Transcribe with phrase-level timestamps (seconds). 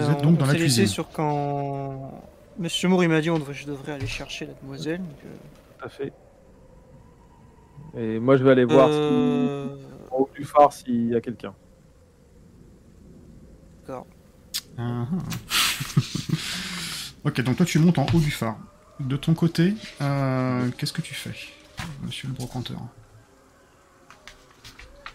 [0.00, 0.86] Vous êtes donc dans la cuisine.
[0.86, 2.22] sur quand
[2.58, 4.98] Monsieur Moore m'a dit on devrait, je devrais aller chercher la demoiselle.
[4.98, 5.28] Donc, euh.
[5.78, 6.12] Tout à fait.
[7.96, 9.76] Et moi je vais aller voir euh...
[10.10, 11.54] en haut du phare s'il y a quelqu'un.
[13.80, 14.06] D'accord.
[14.78, 15.06] Ah.
[17.24, 18.56] ok, donc toi tu montes en haut du phare.
[19.00, 21.34] De ton côté, euh, qu'est-ce que tu fais,
[22.02, 22.78] monsieur le brocanteur?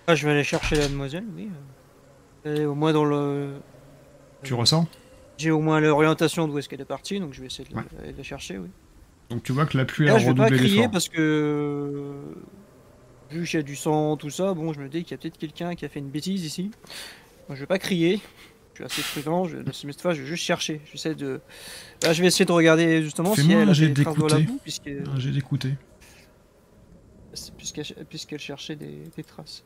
[0.05, 1.49] Ah, Je vais aller chercher la demoiselle, oui.
[2.43, 3.53] Elle est au moins dans le.
[4.43, 4.87] Tu ressens
[5.37, 7.75] J'ai au moins l'orientation d'où est-ce qu'elle est partie, donc je vais essayer de,
[8.17, 8.69] la, chercher, oui.
[9.29, 10.47] Donc tu vois que la pluie a redoublé l'effort.
[10.49, 12.13] Je vais pas crier parce que
[13.29, 15.17] vu qu'il y a du sang, tout ça, bon, je me dis qu'il y a
[15.17, 16.71] peut-être quelqu'un qui a fait une bêtise ici.
[17.47, 18.19] Moi, je vais pas crier
[18.87, 19.45] suis assez prudent.
[19.45, 20.81] Je, cette fois, je vais juste chercher.
[20.91, 21.41] J'essaie de.
[22.03, 24.59] Là, je vais essayer de regarder justement si elle a des traces dans la boue,
[24.61, 24.89] puisque.
[25.17, 25.73] J'ai d'écouter.
[28.07, 29.63] Puisqu'elle cherchait des, des traces.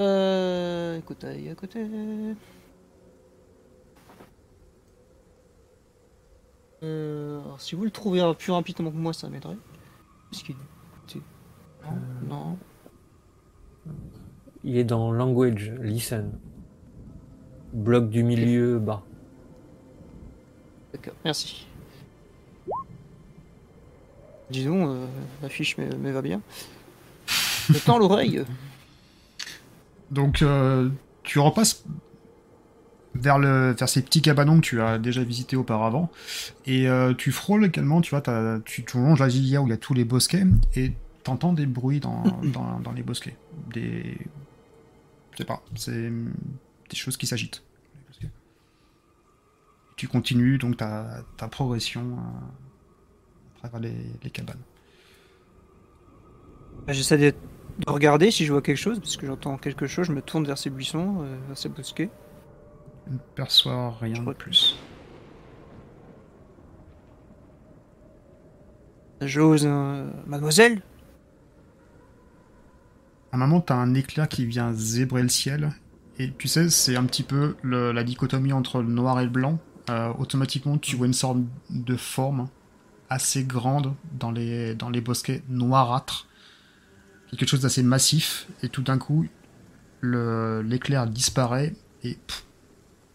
[0.00, 1.80] Euh, écoute, à côté.
[6.84, 9.56] Euh, alors, si vous le trouvez plus rapidement que moi, ça m'aiderait.
[10.30, 10.56] Puisqu'il.
[11.84, 11.96] Non,
[12.28, 12.58] non.
[14.64, 16.32] Il est dans Language, Listen.
[17.72, 19.02] Bloc du milieu bas.
[20.92, 21.66] D'accord, merci.
[24.50, 25.06] Dis donc, euh,
[25.42, 26.40] la fiche me, va bien.
[27.26, 28.44] Je tends l'oreille.
[30.10, 30.90] Donc, euh,
[31.22, 31.84] tu repasses
[33.14, 36.10] vers, le, vers ces petits cabanons que tu as déjà visités auparavant.
[36.66, 38.22] Et euh, tu frôles également, tu vois,
[38.64, 40.44] tu, tu longes la gilia où il y a tous les bosquets.
[40.74, 42.22] Et t'entends des bruits dans,
[42.80, 43.36] dans, les bosquets.
[43.72, 44.18] Des.
[45.32, 46.10] Je sais pas, c'est
[46.90, 47.62] des choses qui s'agitent.
[49.96, 54.58] Tu continues donc ta, ta progression euh, à travers les, cabanes.
[56.84, 57.34] Bah, j'essaie de
[57.86, 60.68] regarder si je vois quelque chose, puisque j'entends quelque chose, je me tourne vers ces
[60.68, 62.10] buissons, euh, vers ces bosquets.
[63.06, 64.76] Je ne perçois rien de plus.
[69.20, 70.82] J'ose, euh, mademoiselle
[73.32, 75.72] À un moment, t'as un éclair qui vient zébrer le ciel,
[76.18, 79.58] et tu sais, c'est un petit peu la dichotomie entre le noir et le blanc.
[79.90, 81.38] Euh, automatiquement tu vois une sorte
[81.68, 82.48] de forme
[83.10, 86.26] assez grande dans les, dans les bosquets noirâtres.
[87.30, 89.26] Quelque chose d'assez massif, et tout d'un coup,
[90.02, 92.16] l'éclair disparaît et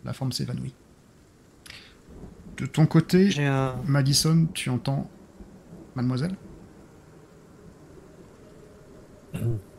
[0.06, 0.74] la forme s'évanouit.
[2.58, 3.30] De ton côté,
[3.86, 5.10] Madison, tu entends
[5.96, 6.36] Mademoiselle?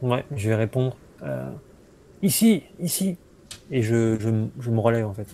[0.02, 0.96] Ouais, je vais répondre.
[1.22, 1.50] Euh,
[2.22, 3.18] ici, ici.
[3.70, 5.28] Et je, je, me relève en fait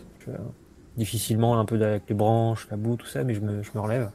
[0.96, 3.80] difficilement un peu avec les branches, la boue, tout ça, mais je me, je me
[3.80, 4.10] relève.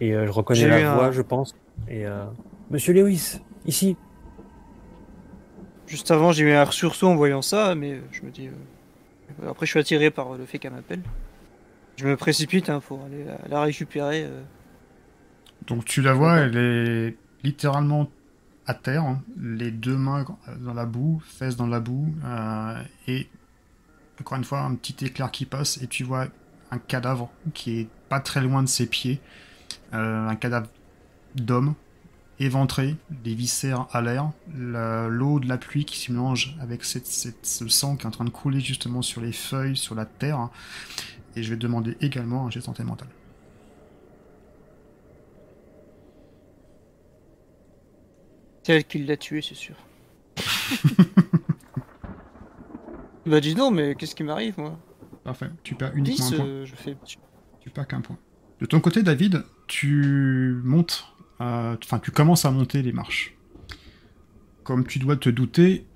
[0.00, 1.54] Et euh, je reconnais la voix, je pense.
[1.88, 2.24] Et euh,
[2.70, 3.96] Monsieur Lewis, ici.
[5.86, 8.48] Juste avant, j'ai eu un sursaut en voyant ça, mais je me dis.
[8.48, 11.02] Euh, après, je suis attiré par le fait qu'elle m'appelle.
[11.96, 14.28] Je me précipite hein, pour aller la, récupérer.
[15.66, 18.10] Donc tu la vois, elle est littéralement
[18.66, 19.22] à terre, hein.
[19.38, 20.24] les deux mains
[20.58, 22.12] dans la boue, fesses dans la boue,
[23.06, 23.28] et
[24.20, 26.26] encore une fois, un petit éclair qui passe et tu vois
[26.70, 29.20] un cadavre qui est pas très loin de ses pieds.
[29.92, 30.68] Euh, un cadavre
[31.34, 31.74] d'homme
[32.40, 37.68] éventré, des viscères à l'air, l'eau de la pluie qui se mélange avec cette, ce
[37.68, 40.48] sang qui est en train de couler justement sur les feuilles, sur la terre.
[41.36, 43.08] Et je vais demander également un geste santé mentale.
[48.62, 49.76] C'est elle qui l'a tué, c'est sûr.
[53.26, 54.78] Bah dis non, mais qu'est-ce qui m'arrive moi?
[55.22, 56.46] Parfait, tu perds uniquement un point.
[56.46, 56.96] Euh, je fais...
[57.60, 58.18] Tu perds qu'un point.
[58.60, 61.06] De ton côté, David, tu montes,
[61.40, 63.34] enfin tu commences à monter les marches.
[64.62, 65.86] Comme tu dois te douter,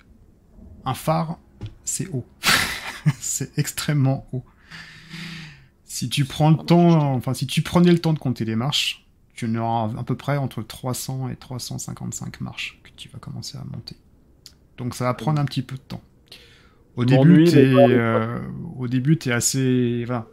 [0.85, 1.39] un phare,
[1.83, 2.25] c'est haut.
[3.19, 4.45] c'est extrêmement haut.
[5.83, 9.05] Si tu prends le temps, enfin si tu prenais le temps de compter les marches,
[9.33, 13.57] tu en auras à peu près entre 300 et 355 marches que tu vas commencer
[13.57, 13.95] à monter.
[14.77, 16.01] Donc ça va prendre un petit peu de temps.
[16.95, 18.39] Au début, t'es, euh,
[18.77, 20.25] au début, t'es assez, enfin,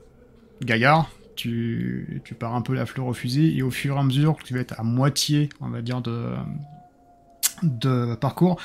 [0.62, 1.10] gaillard.
[1.36, 4.36] Tu, tu pars un peu la fleur au fusil et au fur et à mesure
[4.36, 6.34] que tu vas être à moitié, on va dire, de,
[7.62, 8.60] de parcours,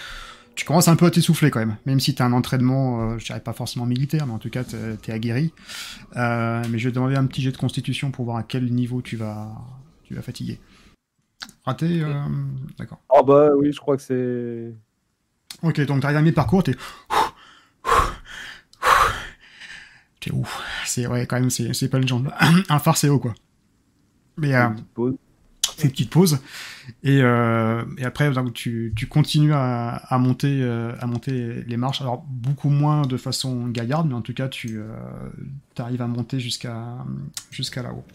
[0.55, 1.77] tu commences un peu à t'essouffler quand même.
[1.85, 4.63] Même si t'as un entraînement, euh, je dirais pas forcément militaire, mais en tout cas,
[4.63, 5.53] t'es, aguerri.
[6.15, 8.71] Euh, mais je vais te demander un petit jet de constitution pour voir à quel
[8.71, 9.49] niveau tu vas,
[10.03, 10.59] tu vas fatiguer.
[11.65, 12.01] Raté,
[12.77, 12.99] d'accord.
[13.09, 14.73] Ah bah oui, je crois que c'est.
[15.63, 16.75] Ok, donc t'arrives à mi-parcours, t'es
[20.23, 20.61] c'est ouf.
[20.85, 22.31] C'est ouais, quand même, c'est pas une jambe.
[22.69, 23.33] un phare, c'est haut, quoi.
[24.37, 24.69] Mais euh,
[25.77, 26.39] tes petites pauses.
[27.03, 31.77] Et, euh, et après, donc, tu, tu continues à, à monter, euh, à monter les
[31.77, 32.01] marches.
[32.01, 34.79] Alors, beaucoup moins de façon gaillarde, mais en tout cas, tu
[35.77, 36.97] arrives à monter jusqu'à
[37.49, 38.05] jusqu'à là-haut.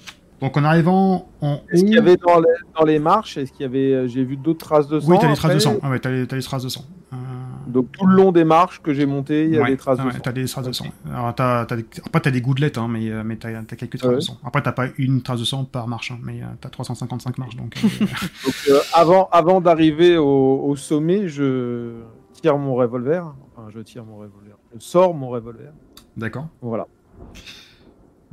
[0.40, 2.48] Donc en arrivant en Est-ce qu'il y avait dans les,
[2.78, 5.16] dans les marches, est-ce qu'il y avait, euh, j'ai vu d'autres traces de sang Oui,
[5.20, 5.76] t'as les traces de sang.
[5.82, 6.84] Ah ouais, t'as les, les, traces de sang.
[7.12, 7.16] Euh...
[7.66, 9.98] Donc tout le long des marches que j'ai montées, il y a ouais, des traces
[10.00, 10.18] ah de sang.
[10.22, 10.86] T'as des traces de sang.
[11.10, 11.86] Alors t'as, t'as des...
[12.04, 14.16] après t'as des gouttelettes, hein, mais, mais t'as, t'as quelques traces Ouais.
[14.16, 14.36] de sang.
[14.44, 17.56] Après t'as pas une trace de sang par marche, hein, mais euh, t'as 355 marches,
[17.56, 17.74] donc.
[17.82, 17.88] euh,
[18.44, 21.94] Donc, euh, avant, avant d'arriver au, au sommet, je
[22.34, 23.34] tire mon revolver.
[23.56, 24.56] Enfin, je tire mon revolver.
[24.74, 25.72] Je sors mon revolver.
[26.16, 26.48] D'accord.
[26.60, 26.86] Voilà.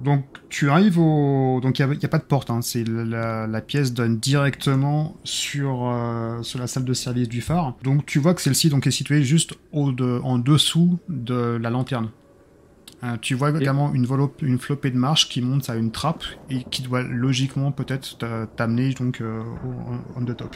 [0.04, 1.60] Donc tu arrives au...
[1.62, 2.62] Donc il n'y a, a, pas de porte, hein.
[2.62, 7.76] c'est la, la, pièce donne directement sur, euh, sur la salle de service du phare.
[7.84, 11.70] Donc tu vois que celle-ci donc, est située juste au de, en dessous de la
[11.70, 12.10] lanterne.
[13.04, 14.08] Euh, tu vois également une,
[14.42, 18.18] une flopée de marche qui monte à une trappe et qui doit logiquement peut-être
[18.56, 20.56] t'amener donc euh, au, on the top.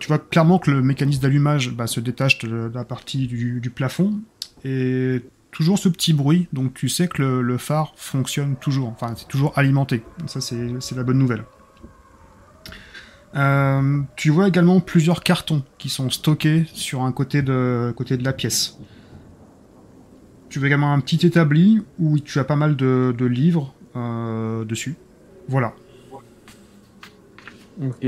[0.00, 3.60] Tu vois clairement que le mécanisme d'allumage bah, se détache de, de la partie du,
[3.60, 4.20] du plafond
[4.64, 5.22] et
[5.56, 9.54] toujours ce petit bruit, donc tu sais que le, phare fonctionne toujours, enfin c'est toujours
[9.56, 10.02] alimenté.
[10.26, 11.44] Ça c'est la bonne nouvelle.
[13.34, 18.24] Euh, tu vois également plusieurs cartons qui sont stockés sur un côté de, côté de
[18.24, 18.78] la pièce.
[20.50, 24.62] Tu vois également un petit établi où tu as pas mal de, de livres euh,
[24.66, 24.96] dessus.
[25.48, 25.72] Voilà.
[27.82, 28.06] Ok.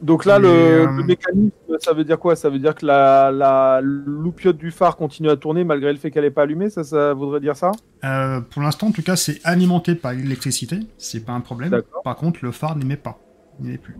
[0.00, 0.86] Donc là, le, euh...
[0.86, 1.50] le, mécanisme,
[1.80, 2.36] ça veut dire quoi?
[2.36, 6.10] Ça veut dire que la, la loupiote du phare continue à tourner malgré le fait
[6.10, 7.72] qu'elle n'est pas allumée ça, ça voudrait dire ça?
[8.04, 10.80] Euh, Pour l'instant, en tout cas, c'est alimenté par l'électricité.
[10.98, 11.82] C'est pas un problème.
[12.04, 13.18] Par contre, le phare n'émet pas.
[13.58, 13.96] Il n'émet plus.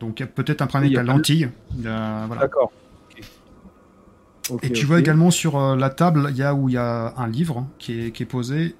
[0.00, 1.48] Donc, il y a peut-être un problème avec la lentille.
[1.84, 2.42] Euh, voilà.
[2.42, 2.72] D'accord.
[3.10, 3.22] Okay.
[4.50, 4.86] Okay, Et tu okay.
[4.86, 8.06] vois également sur la table, il y a où il y a un livre qui
[8.06, 8.76] est, qui est posé,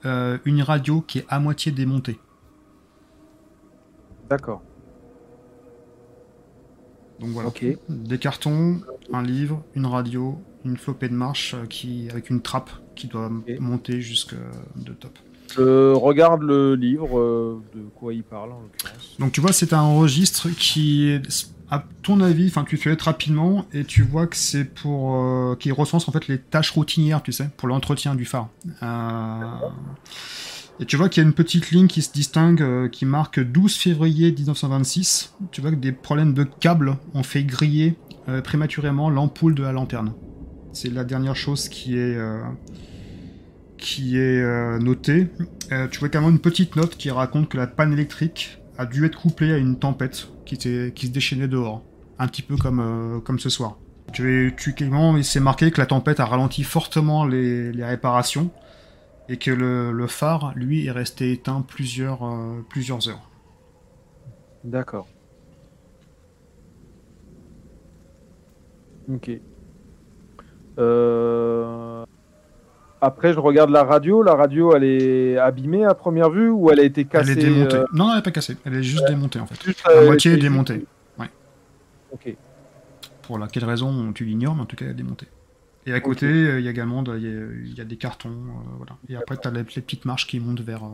[0.47, 2.19] une radio qui est à moitié démontée.
[4.31, 4.62] D'accord.
[7.20, 7.49] Donc voilà.
[7.49, 7.79] Okay.
[7.88, 8.81] Des cartons,
[9.12, 13.59] un livre, une radio, une flopée de marche qui, avec une trappe qui doit okay.
[13.59, 14.35] monter jusque
[14.76, 15.19] de top.
[15.56, 19.17] Je regarde le livre, euh, de quoi il parle en l'occurrence.
[19.19, 21.23] Donc tu vois, c'est un registre qui est,
[21.70, 25.73] à ton avis, enfin tu fais rapidement et tu vois que c'est pour euh, qui
[25.73, 28.49] recense en fait les tâches routinières, tu sais, pour l'entretien du phare.
[30.81, 33.41] Et tu vois qu'il y a une petite ligne qui se distingue, euh, qui marque
[33.41, 35.35] 12 février 1926.
[35.51, 37.97] Tu vois que des problèmes de câbles ont fait griller
[38.29, 40.13] euh, prématurément l'ampoule de la lanterne.
[40.73, 42.39] C'est la dernière chose qui est, euh,
[44.79, 45.29] notée.
[45.91, 49.19] Tu vois également une petite note qui raconte que la panne électrique a dû être
[49.19, 51.83] couplée à une tempête qui, qui se déchaînait dehors.
[52.21, 53.79] Un petit peu comme, comme ce soir.
[54.13, 54.75] Tu, tu,
[55.23, 58.51] c'est marqué que la tempête a ralenti fortement les, les réparations
[59.29, 63.29] et que le, le, phare, lui, est resté éteint plusieurs, euh, plusieurs heures.
[64.65, 65.07] D'accord.
[69.13, 69.31] Ok.
[70.79, 72.05] Euh...
[73.01, 74.23] Après, je regarde la radio.
[74.23, 77.43] La radio, elle est abîmée à première vue ou elle a été cassée Elle est
[77.43, 77.77] démontée.
[77.77, 77.85] euh...
[77.93, 78.57] Non, elle n'est pas cassée.
[78.65, 79.11] Elle est juste ouais.
[79.11, 79.63] démontée, en fait.
[79.63, 80.85] Juste, la moitié est démontée.
[81.19, 81.31] Ouais.
[82.13, 82.35] Ok.
[83.23, 85.29] Pour laquelle raison, tu l'ignores, mais en tout cas, elle est démontée.
[85.89, 86.63] Et à côté, il okay.
[86.63, 88.29] y a également de, y, y a des cartons.
[88.29, 88.99] Euh, voilà.
[89.09, 90.91] Et après, tu as les, les, petites marches qui montent vers euh,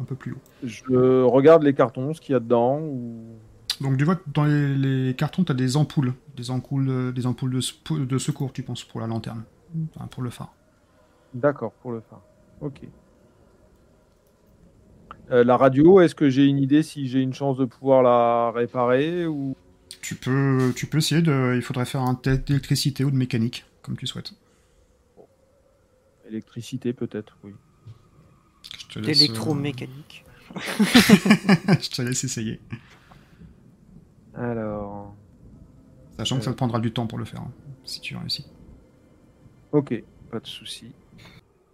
[0.00, 0.40] un peu plus haut.
[0.62, 2.78] Je regarde les cartons, ce qu'il y a dedans.
[2.78, 3.36] Ou...
[3.80, 6.12] Donc, tu vois dans les, les cartons, tu as des ampoules.
[6.36, 9.42] Des ampoules, des ampoules de, de, secours, tu penses, pour la lanterne.
[9.96, 10.54] Enfin, pour le phare.
[11.34, 12.22] D'accord, pour le phare.
[12.60, 12.80] Ok.
[15.32, 18.52] Euh, la radio, est-ce que j'ai une idée si j'ai une chance de pouvoir la
[18.52, 19.56] réparer ou
[20.00, 21.54] tu peux, tu peux essayer de.
[21.56, 24.32] Il faudrait faire un test d'électricité ou de mécanique comme tu souhaites.
[26.28, 27.52] Électricité, peut-être, oui.
[28.96, 30.24] D'électromécanique.
[30.54, 30.60] Euh...
[31.80, 32.60] je te laisse essayer.
[34.34, 35.14] Alors.
[36.16, 36.38] Sachant euh...
[36.38, 37.52] que ça te prendra du temps pour le faire, hein,
[37.84, 38.46] si tu réussis.
[39.72, 40.92] Ok, pas de souci.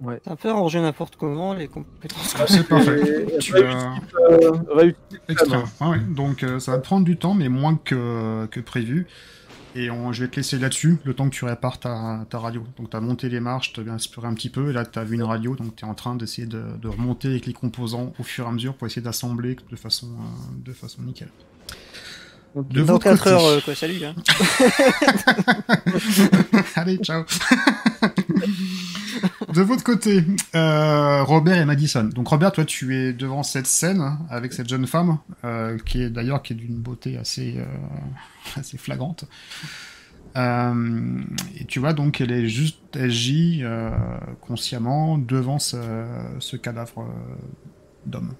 [0.00, 0.20] Ouais.
[0.24, 2.36] Ça peut ranger n'importe comment les compétences.
[2.38, 3.26] Ah, c'est parfait.
[3.40, 3.96] tu as...
[4.30, 4.92] euh,
[5.28, 5.64] Extra.
[5.80, 5.98] Ah ouais.
[5.98, 9.08] Donc euh, ça va te prendre du temps, mais moins que, que prévu.
[9.74, 12.64] Et on, je vais te laisser là-dessus, le temps que tu répares ta, ta radio.
[12.78, 14.84] Donc tu as monté les marches, tu as bien exploré un petit peu, et là
[14.84, 17.46] tu as vu une radio, donc tu es en train d'essayer de, de, remonter avec
[17.46, 21.02] les composants au fur et à mesure pour essayer d'assembler de façon, euh, de façon
[21.02, 21.28] nickel.
[22.56, 23.30] De Dans 4 côté...
[23.30, 24.00] heures, euh, quoi, salut.
[24.04, 24.14] Hein.
[26.74, 27.24] Allez, ciao.
[29.52, 30.22] de votre côté,
[30.54, 32.04] euh, Robert et Madison.
[32.04, 36.10] Donc Robert, toi, tu es devant cette scène avec cette jeune femme, euh, qui est
[36.10, 37.64] d'ailleurs qui est d'une beauté assez, euh,
[38.56, 39.24] assez flagrante.
[40.36, 41.20] Euh,
[41.58, 42.78] et tu vois donc elle est juste,
[43.08, 43.64] gît
[44.40, 45.78] consciemment devant ce,
[46.38, 47.08] ce cadavre
[48.06, 48.34] d'homme.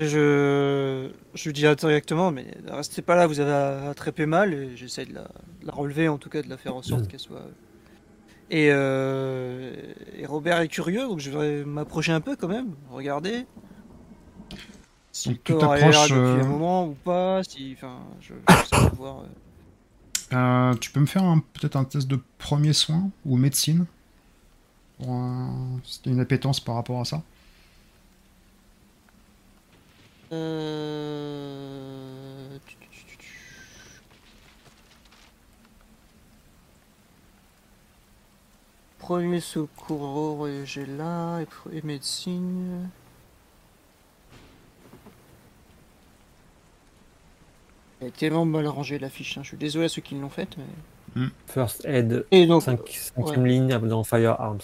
[0.00, 5.14] Je, je dis directement, mais restez pas là, vous avez attrapé mal, et j'essaie de
[5.14, 5.26] la...
[5.72, 7.06] relever, en tout cas, de la faire en sorte mm.
[7.08, 7.46] qu'elle soit.
[8.50, 9.74] Et, euh,
[10.16, 13.44] et, Robert est curieux, donc je vais m'approcher un peu quand même, regarder.
[15.12, 16.08] Si tu t'approches.
[16.08, 17.74] depuis un euh, moment ou pas, si.
[17.76, 19.22] Enfin, je, je voir.
[20.32, 20.36] Euh.
[20.36, 23.84] euh, tu peux me faire peut-être un test de premier soin ou médecine?
[24.98, 25.80] Pour un...
[26.06, 27.22] une appétence par rapport à ça?
[30.32, 32.17] Euh...
[39.08, 41.40] Premier secours, j'ai là,
[41.72, 42.90] et médecine.
[48.02, 49.40] Elle est tellement mal rangée la fiche, hein.
[49.44, 50.58] je suis désolé à ceux qui l'ont faite.
[50.58, 51.22] Mais...
[51.22, 51.28] Hmm.
[51.46, 52.80] First Aid, et donc, 5,
[53.38, 54.58] ligne dans Firearms.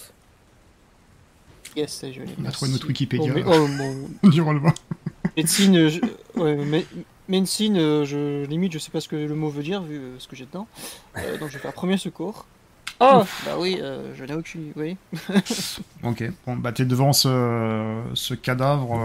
[1.74, 2.28] Yes, je l'ai.
[2.38, 3.32] On a trouvé notre Wikipédia.
[3.46, 3.66] Oh,
[4.22, 4.42] oh, du
[5.38, 6.00] Médecine, je...
[6.36, 6.84] ouais,
[7.28, 10.28] médecine, je limite, je sais pas ce que le mot veut dire vu euh, ce
[10.28, 10.66] que j'ai dedans.
[11.16, 12.44] Euh, donc je vais faire premier secours.
[13.00, 13.80] Oh Bah oui,
[14.14, 14.72] je n'ai aucune.
[14.76, 14.96] Oui.
[16.02, 18.98] ok, bon, bah t'es devant ce, ce cadavre.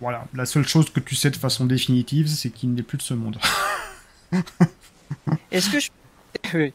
[0.00, 3.02] Voilà, la seule chose que tu sais de façon définitive, c'est qu'il n'est plus de
[3.02, 3.38] ce monde.
[5.50, 5.90] Est-ce que je.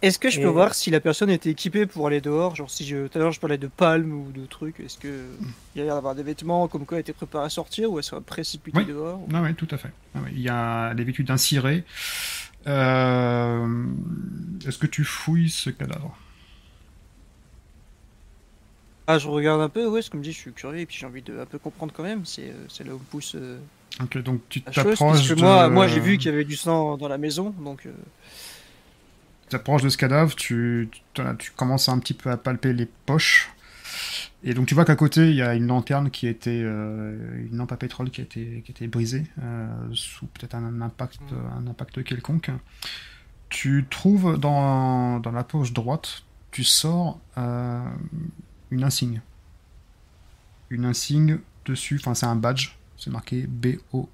[0.00, 2.54] Est-ce que je peux voir si la personne était équipée pour aller dehors?
[2.54, 5.26] Genre, si je, tout à l'heure je parlais de palmes ou de trucs, est-ce que
[5.74, 7.98] il y a l'air d'avoir des vêtements comme quoi elle était préparée à sortir ou
[7.98, 9.90] elle sera précipitée dehors Non, oui, tout à fait.
[10.14, 11.82] Ah il y a des vêtus d'un ciré.
[12.68, 13.86] Euh,
[14.66, 16.16] est-ce que tu fouilles ce cadavre?
[19.06, 21.06] Ah, je regarde un peu, ouais, comme je dis, je suis curieux et puis j'ai
[21.06, 22.26] envie de un peu comprendre quand même.
[22.26, 23.34] C'est euh, là où pousse.
[23.36, 23.58] Euh,
[24.02, 25.28] ok, donc tu t'approches.
[25.28, 25.40] De...
[25.40, 27.88] Moi, moi j'ai vu qu'il y avait du sang dans la maison, donc
[29.48, 33.50] tu approches de ce cadavre, tu, tu, commences un petit peu à palper les poches.
[34.44, 37.46] Et donc tu vois qu'à côté, il y a une lanterne qui a été, euh,
[37.50, 40.80] une lampe à pétrole qui a été, qui a été brisée, euh, sous peut-être un
[40.80, 41.20] impact,
[41.56, 42.50] un impact quelconque.
[43.48, 47.82] Tu trouves dans, dans la poche droite, tu sors euh,
[48.70, 49.22] une insigne.
[50.70, 54.08] Une insigne dessus, enfin c'est un badge, c'est marqué BOI.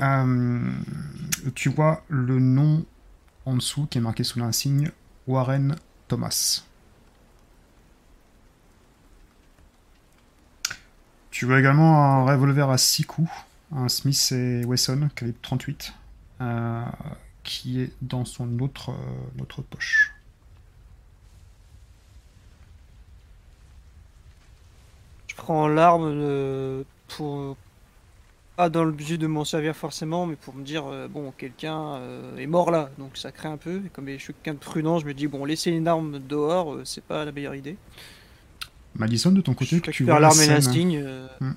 [0.00, 0.72] Euh,
[1.54, 2.84] tu vois le nom
[3.44, 4.90] en dessous qui est marqué sous l'insigne
[5.26, 5.76] Warren
[6.06, 6.64] Thomas.
[11.38, 13.30] Tu vois également un revolver à 6 coups,
[13.70, 15.94] un Smith et Wesson calibre 38,
[16.40, 16.82] euh,
[17.44, 20.12] qui est dans son autre, euh, poche.
[25.28, 27.56] Je prends l'arme pour
[28.56, 31.94] pas dans le but de m'en servir forcément, mais pour me dire, euh, bon, quelqu'un
[31.98, 33.82] euh, est mort là, donc ça crée un peu.
[33.86, 36.74] Et comme je suis quelqu'un de prudent, je me dis, bon, laisser une arme dehors,
[36.74, 37.76] euh, c'est pas la meilleure idée.
[38.94, 41.04] Madison, de ton côté, que tu vois l'arme et l'insigne.
[41.40, 41.52] Hmm.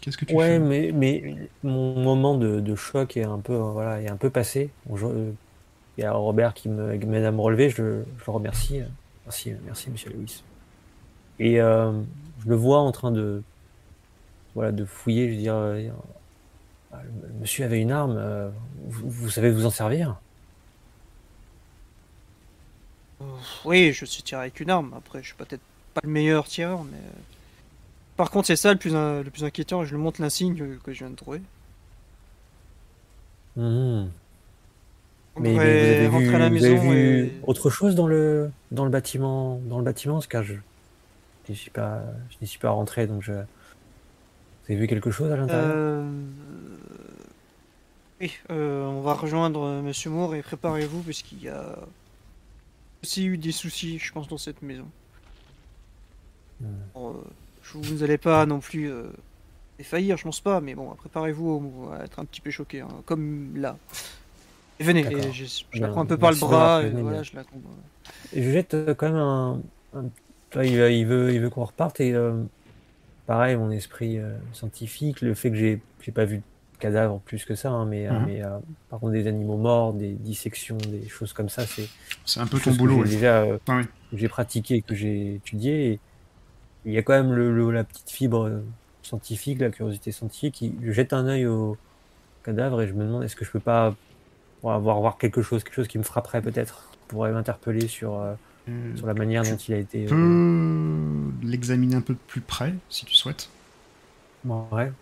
[0.00, 1.34] Qu'est-ce que tu ouais, fais mais, mais
[1.64, 4.70] mon moment de, choc est un peu, voilà, est un peu passé.
[4.88, 5.34] il
[5.98, 8.80] y a Robert qui m'aide à me relever, je, je, le remercie.
[9.26, 10.42] Merci, merci, monsieur Lewis.
[11.40, 13.42] Et je le vois en train de,
[14.54, 15.92] voilà, de fouiller, je veux dire,
[16.92, 18.48] ah, le monsieur avait une arme, euh,
[18.86, 20.16] vous, savez vous en servir?
[23.64, 24.94] Oui, je sais tirer avec une arme.
[24.96, 25.62] Après, je suis peut-être
[26.00, 26.96] pas le meilleur tireur, mais.
[26.96, 27.20] Euh,
[28.16, 29.84] par contre, c'est ça le plus, le plus inquiétant.
[29.84, 31.40] Je lui montre l'insigne que je viens de trouver.
[33.56, 34.06] Mmh.
[35.40, 39.78] Mais, vous avez vu, à la maison autre chose dans le, dans le bâtiment, dans
[39.78, 40.54] le bâtiment, car je,
[41.46, 43.32] je n'y suis pas, je n'y suis pas rentré, donc je.
[43.32, 45.70] Vous avez vu quelque chose à l'intérieur?
[45.74, 46.10] Euh,
[48.20, 51.78] oui, euh, on va rejoindre Monsieur Moore et préparez-vous puisqu'il y a
[53.02, 54.86] aussi eu des soucis, je pense, dans cette maison.
[56.60, 56.66] Hmm.
[56.96, 57.12] Euh,
[57.74, 58.90] vous n'allez pas non plus
[59.76, 63.56] défaillir, je pense pas, mais bon, préparez-vous à être un petit peu choqué, hein, comme
[63.56, 63.76] là.
[64.80, 67.42] venez, je, la prends un peu par le bras, et voilà, je la
[68.32, 69.60] Et je jette quand même un.
[70.62, 72.14] il, veut, il veut qu'on reparte, et
[73.26, 74.18] pareil, mon esprit
[74.54, 75.80] scientifique, le fait que j'ai
[76.12, 76.40] pas vu
[76.78, 78.26] cadavres plus que ça, hein, mais, euh, mhm.
[78.26, 81.88] mais euh, par contre des animaux morts, des dissections, des choses comme ça, c'est
[82.24, 83.04] c'est un peu ton boulot.
[83.04, 83.58] J'ai déjà euh,
[84.12, 85.92] j'ai pratiqué et que j'ai étudié.
[85.92, 86.00] Et
[86.88, 88.62] il y a quand même le, la petite fibre
[89.02, 90.54] scientifique, la curiosité scientifique.
[90.54, 91.76] Qui, je jette un œil au
[92.44, 93.94] cadavre et je me demande est-ce que je peux pas
[94.62, 98.20] avoir voir quelque chose, quelque chose qui me frapperait peut-être, pourrait m'interpeller sur
[98.96, 100.04] sur la manière dont il a été.
[100.04, 103.48] Tu peux l'examiner un peu de plus près si tu souhaites.
[104.44, 104.92] ouais.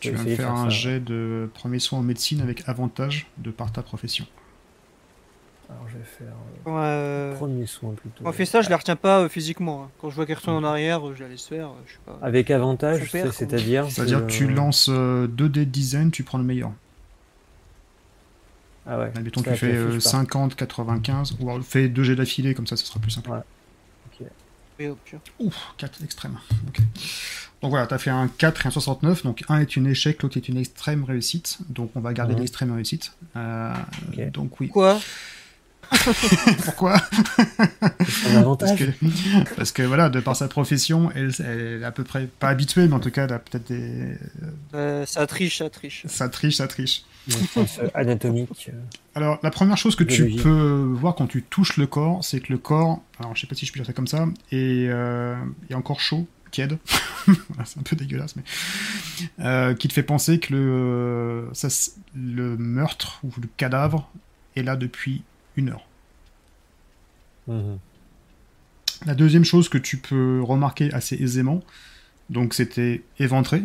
[0.00, 3.82] Tu vas faire, un jet de premier soin en médecine avec avantage de par ta
[3.82, 4.26] profession.
[5.72, 6.32] Alors je vais faire
[6.66, 8.24] euh, premier soin plutôt.
[8.26, 9.84] On fait ça, je les retiens pas physiquement.
[9.84, 9.90] Hein.
[10.00, 11.70] Quand je vois qu'elles retourne en arrière, je la laisse faire.
[11.86, 12.18] Je sais pas.
[12.22, 16.72] Avec avantage, c'est-à-dire C'est-à-dire que tu lances 2 dés de dizaines, tu prends le meilleur.
[18.86, 19.12] Ah ouais.
[19.14, 22.84] Admettons que tu fais 50, 95, ou alors fais 2 jets d'affilée, comme ça, ça
[22.84, 23.30] sera plus simple.
[23.30, 23.38] Ouais.
[25.38, 26.38] Ouf, 4 extrêmes.
[27.62, 29.22] Donc voilà, tu as fait un 4 et un 69.
[29.22, 31.58] Donc un est une échec, l'autre est une extrême réussite.
[31.68, 33.12] Donc on va garder l'extrême réussite.
[33.36, 33.72] Euh,
[34.32, 34.68] donc oui.
[34.68, 34.98] Quoi?
[36.64, 36.96] Pourquoi?
[38.58, 41.32] Parce, que, parce que voilà, de par sa profession, elle,
[41.80, 44.16] est à peu près pas habituée, mais en tout cas, elle a peut-être des.
[44.74, 46.04] Euh, ça triche, ça triche.
[46.06, 47.04] Ça triche, ça triche.
[47.94, 48.70] anatomique.
[49.14, 52.52] Alors, la première chose que tu peux voir quand tu touches le corps, c'est que
[52.52, 55.36] le corps, alors je sais pas si je peux dire ça comme ça, est, euh,
[55.70, 56.78] est encore chaud, tiède.
[57.64, 58.42] c'est un peu dégueulasse, mais.
[59.40, 61.68] Euh, qui te fait penser que le, ça,
[62.14, 64.10] le meurtre ou le cadavre
[64.56, 65.22] est là depuis
[65.56, 65.86] une heure.
[67.48, 67.78] Mhm.
[69.06, 71.60] La deuxième chose que tu peux remarquer assez aisément,
[72.30, 73.64] donc c'était éventré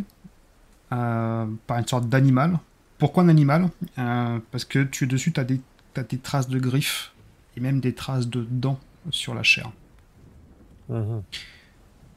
[0.92, 2.60] euh, par une sorte d'animal.
[2.98, 3.70] Pourquoi un animal?
[4.00, 7.12] Euh, Parce que tu es dessus, tu as, des traces de griffes
[7.56, 8.80] et même des traces de dents
[9.12, 9.72] sur la chair.
[10.90, 11.22] Mhm.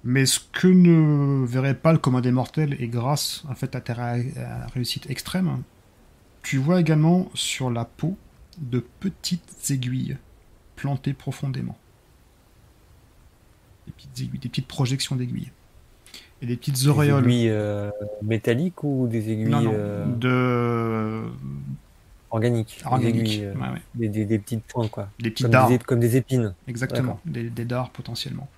[0.02, 3.82] Mais ce que ne verrait pas le commun des mortels, et grâce en fait à
[3.82, 3.94] ta
[4.72, 5.62] réussite extrême,
[6.42, 8.16] tu vois également sur la peau
[8.60, 10.16] de petites aiguilles
[10.76, 11.76] plantées profondément.
[13.86, 15.50] Des petites aiguilles, des petites projections d'aiguilles.
[16.42, 17.24] Et des petites auréoles.
[17.24, 17.90] Des aiguilles euh,
[18.22, 21.30] métalliques ou des aiguilles euh, de
[22.30, 22.80] organiques.
[22.84, 23.40] Organiques.
[23.42, 23.54] Euh,
[23.94, 25.10] des, des, petites pointes quoi.
[25.18, 26.54] Des petites comme, des, comme des épines.
[26.66, 27.20] Exactement.
[27.24, 28.48] Des, des dards potentiellement.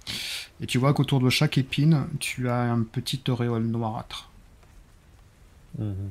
[0.60, 4.30] Et tu vois qu'autour de chaque épine, tu as un petit auréole noirâtre.
[5.78, 6.10] Mhm.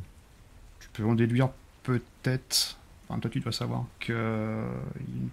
[0.79, 1.50] Tu peux en déduire
[1.83, 2.77] peut-être
[3.19, 4.65] toi, tu dois savoir que euh,
[5.00, 5.29] une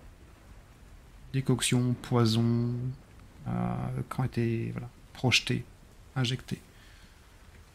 [1.32, 2.70] décoction, poison,
[3.46, 3.50] euh,
[4.08, 5.64] quand été voilà, projeté,
[6.16, 6.60] injecté,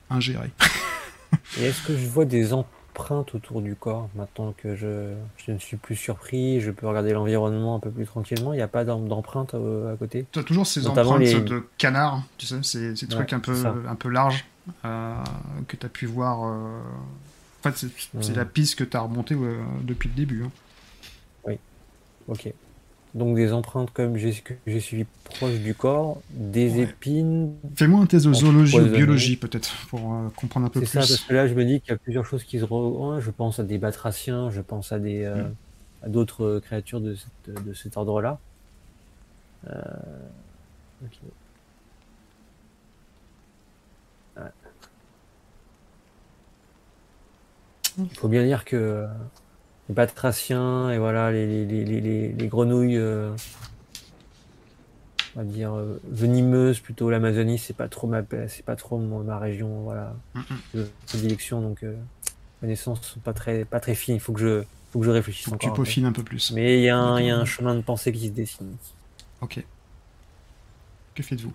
[0.10, 0.52] ingéré.
[1.60, 5.58] Et est-ce que je vois des empreintes autour du corps maintenant que je, je ne
[5.58, 8.86] suis plus surpris, je peux regarder l'environnement un peu plus tranquillement Il n'y a pas
[8.86, 10.28] d'empreintes euh, à côté?
[10.32, 13.56] Tu as toujours ces empreintes de canard, tu sais, ces, ces trucs un, peu,
[13.88, 14.46] un peu larges
[14.84, 16.56] que tu as pu voir
[17.66, 17.88] en fait,
[18.22, 19.36] c'est la piste que tu as remontée
[19.84, 20.44] depuis le début.
[20.44, 20.52] Hein.
[21.46, 21.58] Oui.
[22.28, 22.54] Ok.
[23.14, 27.54] Donc des empreintes comme j'ai suivi proche du corps, des épines.
[27.76, 30.88] Fais-moi un test de zoologie ou biologie peut-être pour euh, comprendre un peu plus.
[30.88, 32.66] C'est ça parce que là je me dis qu'il y a plusieurs choses qui se
[32.66, 33.22] re...
[33.22, 35.56] je pense à des batraciens, je pense à des euh, mm.
[36.06, 37.16] à d'autres créatures de,
[37.48, 38.40] de cet ordre-là.
[39.70, 39.80] Euh...
[47.98, 49.06] Il faut bien dire que
[49.90, 53.32] les batraciens et voilà les, les, les, les grenouilles, euh,
[55.36, 59.38] on va dire euh, venimeuses plutôt l'Amazonie, c'est pas trop ma c'est pas trop ma
[59.40, 60.16] région voilà
[60.74, 61.96] de prédilection donc euh,
[62.62, 64.16] connaissances sont pas très pas très fines.
[64.16, 65.60] Il faut que je faut que je réfléchisse encore.
[65.60, 66.52] Tu peaufines un peu plus.
[66.52, 68.76] Mais il y, a un, y a un chemin de pensée qui se dessine.
[69.42, 69.64] Ok.
[71.16, 71.52] Que faites-vous?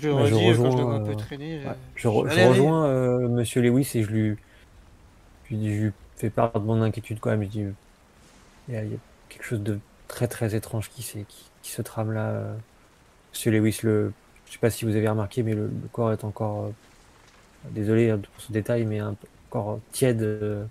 [0.00, 1.62] Je le rejoins, un peu traîner.
[1.94, 4.36] Je, rejoins euh, Monsieur Lewis et je lui,
[5.50, 7.42] je lui fais part de mon inquiétude quand même.
[7.42, 7.64] Je dis,
[8.68, 8.82] il y, a,
[9.28, 11.02] quelque chose de très très étrange qui,
[11.62, 12.28] qui, se trame là.
[12.28, 12.54] Euh.
[13.32, 14.12] Monsieur Lewis, le,
[14.46, 16.70] je sais pas si vous avez remarqué, mais le, corps est encore, euh,
[17.70, 19.00] désolé hein, pour ce détail, mais
[19.50, 20.66] encore tiède.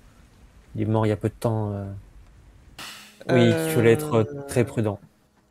[0.75, 1.73] il est mort il y a peu de temps.
[3.29, 4.99] Oui, il fallait être très prudent.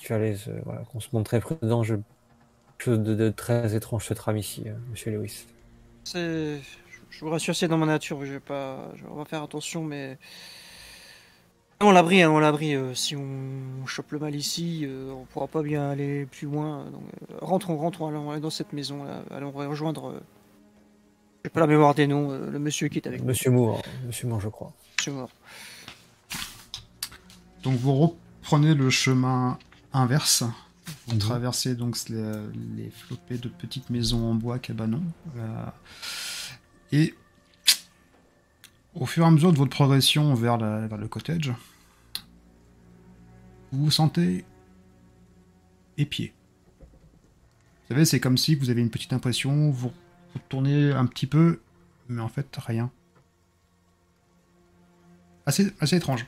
[0.01, 1.83] Il fallait voilà, qu'on se montre très prudent.
[1.83, 1.97] Je
[2.79, 5.47] chose de, très étrange se trame ici, euh, monsieur Lewis.
[6.05, 6.61] C'est.
[7.11, 8.25] Je vous rassure, c'est dans ma nature.
[8.25, 8.93] Je vais pas.
[8.97, 10.19] Je vais faire attention, mais.
[11.81, 12.75] On l'abri, hein, on l'abri.
[12.75, 16.87] Euh, si on chope le mal ici, euh, on pourra pas bien aller plus loin.
[16.91, 17.03] Donc,
[17.41, 19.05] rentrons, rentrons, allons dans cette maison.
[19.05, 20.23] Là, allons rejoindre.
[21.45, 22.31] J'ai pas la mémoire des noms.
[22.31, 24.73] le monsieur qui est avec Monsieur Moore, Monsieur Moore, je crois.
[24.99, 25.31] Monsieur Moore.
[27.63, 29.59] Donc vous reprenez le chemin
[29.93, 30.45] inverse
[31.07, 31.21] vous mhm.
[31.21, 35.03] traversez donc les, flopées de petites maisons en bois cabanon.
[35.37, 35.67] Euh,
[36.93, 37.15] et
[38.95, 41.53] au fur et à mesure de votre progression vers, le cottage,
[43.73, 44.45] vous vous sentez
[45.97, 46.33] épié.
[46.81, 49.93] Vous savez, c'est comme si vous avez une petite impression, vous,
[50.35, 51.61] vous tournez un petit peu,
[52.09, 52.91] mais en fait, rien.
[55.45, 56.27] Assez, assez étrange.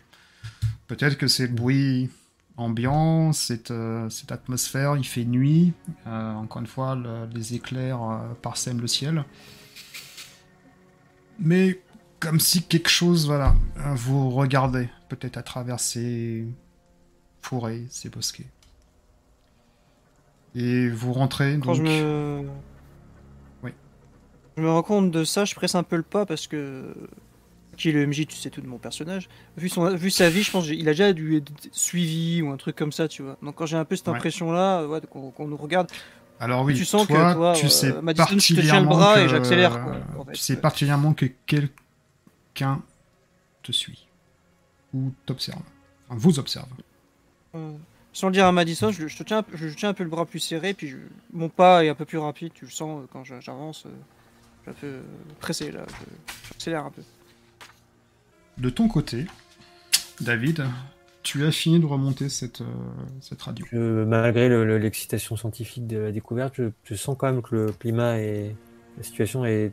[0.87, 2.11] Peut-être que c'est le bruit
[2.59, 5.73] ambiant, cette, euh, cette, atmosphère, il fait nuit,
[6.07, 6.99] euh, encore une fois,
[7.33, 9.25] les éclairs euh, parsèment le ciel.
[11.39, 11.81] Mais
[12.19, 13.55] comme si quelque chose, voilà,
[13.95, 16.45] vous regardait, peut-être à travers ces
[17.41, 18.51] forêts, ces bosquets.
[20.57, 21.61] Et vous rentrez.
[21.63, 22.49] Quand je me.
[23.63, 23.71] Oui.
[24.57, 26.93] Je me rends compte de ça, je presse un peu le pas parce que.
[27.79, 29.29] Qui est le MJ, tu sais tout de mon personnage.
[29.57, 32.57] Vu, son, vu sa vie, je pense qu'il a déjà dû être suivi ou un
[32.57, 33.39] truc comme ça, tu vois.
[33.43, 35.89] Donc quand j'ai un peu cette impression-là, ouais, qu'on nous regarde,
[36.41, 38.87] alors oui, tu sens toi, que toi, tu euh, sais Madison, je te tiens le
[38.87, 39.81] bras et j'accélère.
[40.33, 42.83] Tu sais particulièrement que quelqu'un
[43.63, 44.07] te suit
[44.95, 45.63] ou t'observe.
[46.09, 46.69] Enfin, vous observe.
[47.55, 47.73] Euh,
[48.13, 50.41] sans le dire à Madison, je, te tiens, je, tiens un peu le bras plus
[50.41, 50.95] serré, puis
[51.33, 52.53] mon pas est un peu plus rapide.
[52.55, 53.87] Tu le sens euh, quand j'avance.
[53.87, 53.91] Euh,
[54.67, 55.01] je suis un peu
[55.41, 55.83] pressé là.
[56.49, 57.03] J'accélère un peu.
[58.59, 59.27] De ton côté,
[60.21, 60.65] David,
[61.23, 62.65] tu as fini de remonter cette, euh,
[63.21, 63.65] cette radio.
[63.73, 68.57] malgré l'excitation scientifique de la découverte, je, sens quand même que le climat et
[68.97, 69.73] la situation est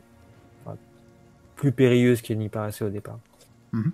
[1.56, 3.18] plus périlleuse qu'il n'y paraissait au départ.
[3.72, 3.92] Mhm.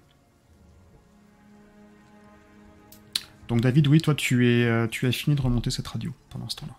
[3.49, 6.49] Donc David, oui, toi tu, es, euh, tu as fini de remonter cette radio pendant
[6.49, 6.77] ce temps-là.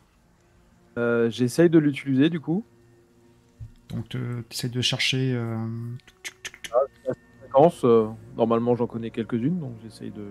[0.98, 2.64] Euh, j'essaye de l'utiliser du coup.
[3.90, 4.20] Donc tu
[4.52, 5.34] essayes de chercher...
[5.34, 5.66] Euh,
[8.36, 10.28] normalement, j'en connais quelques-unes, donc j'essaye de.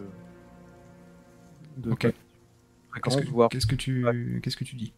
[1.78, 2.12] de ok.
[3.02, 3.48] Qu'est-ce que, voir...
[3.48, 4.04] qu'est-ce que tu,
[4.42, 4.92] qu'est-ce que tu dis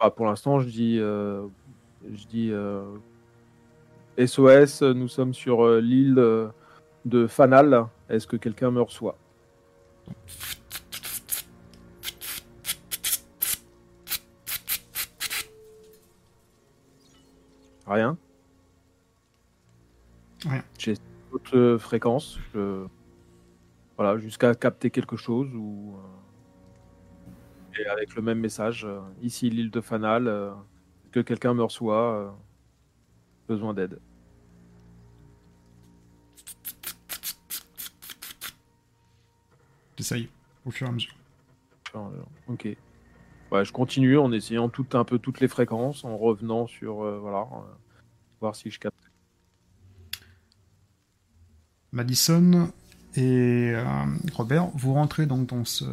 [0.00, 1.46] bah, Pour l'instant, je dis, euh,
[2.12, 2.52] je dis
[4.18, 4.82] SOS.
[4.82, 6.22] Euh, nous sommes sur l'île
[7.04, 7.86] de Fanal.
[8.08, 9.16] Est-ce que quelqu'un me reçoit?
[17.86, 18.16] Rien?
[20.46, 20.64] Rien
[21.32, 22.38] d'autres fréquences,
[23.96, 28.84] voilà, jusqu'à capter quelque chose ou euh, et avec le même message.
[28.84, 30.52] Euh, ici l'île de Fanal, euh,
[31.10, 32.36] que quelqu'un me reçoit,
[33.48, 33.98] besoin d'aide.
[39.96, 40.28] J'essaye
[40.64, 41.14] au fur et à mesure.
[42.48, 42.66] Ok.
[43.50, 47.46] Ouais, je continue en essayant tout un peu toutes les fréquences, en revenant sur voilà,
[48.40, 48.91] voir si je capte
[51.92, 52.70] Madison
[53.14, 53.84] et euh,
[54.32, 55.84] Robert, vous rentrez donc dans ce,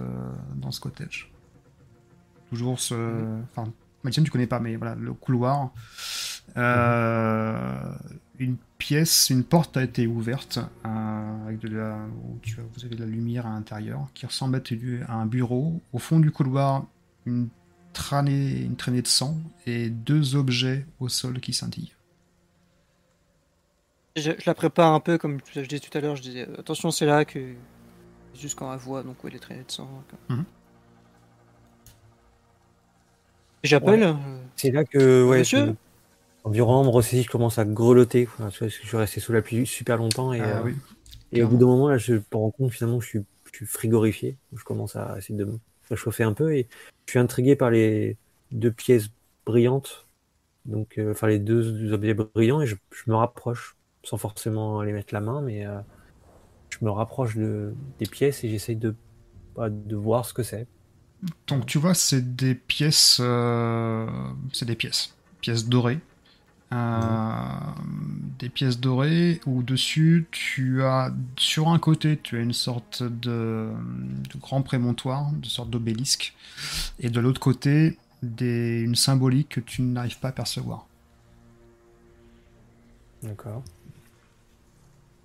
[0.56, 1.32] dans ce cottage.
[2.50, 2.96] Toujours ce.
[3.44, 3.72] Enfin,
[4.04, 5.72] Madison, tu connais pas, mais voilà, le couloir.
[6.58, 7.94] Euh,
[8.40, 12.96] une pièce, une porte a été ouverte euh, avec de la, où tu, vous avez
[12.96, 14.62] de la lumière à l'intérieur qui ressemble
[15.08, 15.82] à un bureau.
[15.92, 16.86] Au fond du couloir,
[17.26, 17.50] une
[17.92, 21.94] traînée, une traînée de sang et deux objets au sol qui scintillent.
[24.20, 26.16] Je, la prépare un peu comme je disais tout à l'heure.
[26.16, 27.40] Je disais attention, c'est là que
[28.36, 29.90] juste quand elle voit donc où elle est traînée de sang.
[30.30, 30.46] Mhm.
[33.64, 34.04] J'appelle.
[34.04, 34.14] Euh,
[34.56, 35.40] c'est là que ouais.
[35.40, 35.76] Monsieur.
[36.46, 38.28] Environ moi aussi, je commence à grelotter.
[38.28, 40.72] Enfin, je suis resté sous la pluie super longtemps et, ah euh,
[41.34, 43.58] et au bout d'un moment là, je me rends compte finalement que je suis, je
[43.58, 44.38] suis frigorifié.
[44.54, 46.68] Je commence à essayer de me réchauffer un peu et
[47.06, 48.16] je suis intrigué par les
[48.52, 49.10] deux pièces
[49.46, 50.06] brillantes.
[50.66, 52.76] Donc, euh, enfin les deux objets brillants et je
[53.08, 55.80] me rapproche sans forcément aller mettre la main, mais euh,
[56.70, 58.96] je me rapproche de, des pièces et j'essaye de,
[59.56, 60.68] bah, de voir ce que c'est.
[61.48, 64.08] Donc tu vois, c'est des pièces, euh,
[64.54, 66.00] c'est des pièces, pièces dorées,
[66.72, 67.32] euh,
[68.38, 73.70] des pièces dorées où dessus tu as sur un côté tu as une sorte de,
[74.40, 76.36] grand prémontoire, de sorte d'obélisque,
[77.00, 80.86] et de l'autre côté des, une symbolique que tu n'arrives pas à percevoir.
[83.24, 83.64] D'accord.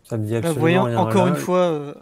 [0.05, 0.99] Ça me dit absolument voyant, rien.
[0.99, 1.59] Encore une fois.
[1.59, 1.95] Euh...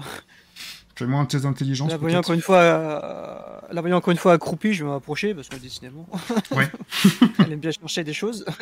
[0.97, 1.91] Fais-moi un test d'intelligence.
[1.91, 3.61] La voyant encore une fois, euh...
[3.71, 6.07] la voyant encore une fois accroupie, je vais m'approcher parce que décidément.
[6.51, 6.69] Ouais.
[7.39, 8.45] Elle aime bien chercher des choses.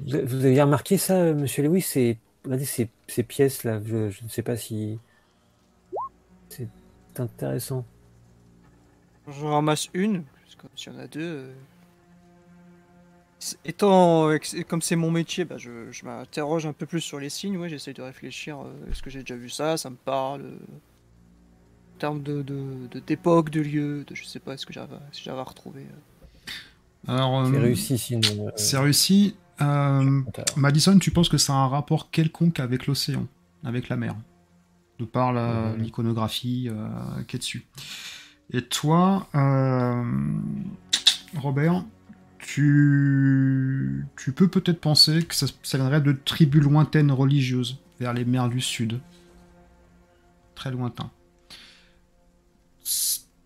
[0.00, 2.18] vous avez remarqué ça, Monsieur Lewis ces,
[2.64, 3.80] ces, ces pièces là.
[3.84, 4.98] Je, je, ne sais pas si
[6.48, 6.68] c'est
[7.18, 7.84] intéressant.
[9.28, 11.52] J'en ramasse une, parce que s'il y en a deux.
[13.42, 14.30] Euh, Étant
[14.68, 15.70] comme c'est mon métier, bah, je,
[16.04, 17.56] m'interroge un peu plus sur les signes.
[17.56, 18.58] Ouais, j'essaye de réfléchir.
[18.60, 20.42] Euh, est-ce que j'ai déjà vu ça Ça me parle.
[20.42, 20.56] Euh,
[21.94, 22.44] en termes de
[23.06, 24.54] d'époque, de, lieu, de je sais pas.
[24.54, 25.82] Est-ce que j'avais si j'avais retrouvé.
[25.82, 27.12] Euh.
[27.12, 28.50] Alors, c'est réussi sinon.
[28.56, 29.36] c'est réussi.
[30.56, 33.28] Madison, tu penses que ça a un rapport quelconque avec l'océan,
[33.62, 34.16] avec la mer,
[34.98, 35.32] de par
[35.76, 36.68] l'iconographie
[37.28, 37.66] qui est dessus.
[38.52, 39.28] Et toi,
[41.36, 41.84] Robert,
[42.42, 48.48] tu, tu peux peut-être penser que ça, viendrait de tribus lointaines religieuses vers les mers
[48.48, 49.00] du sud.
[50.54, 51.10] Très lointain.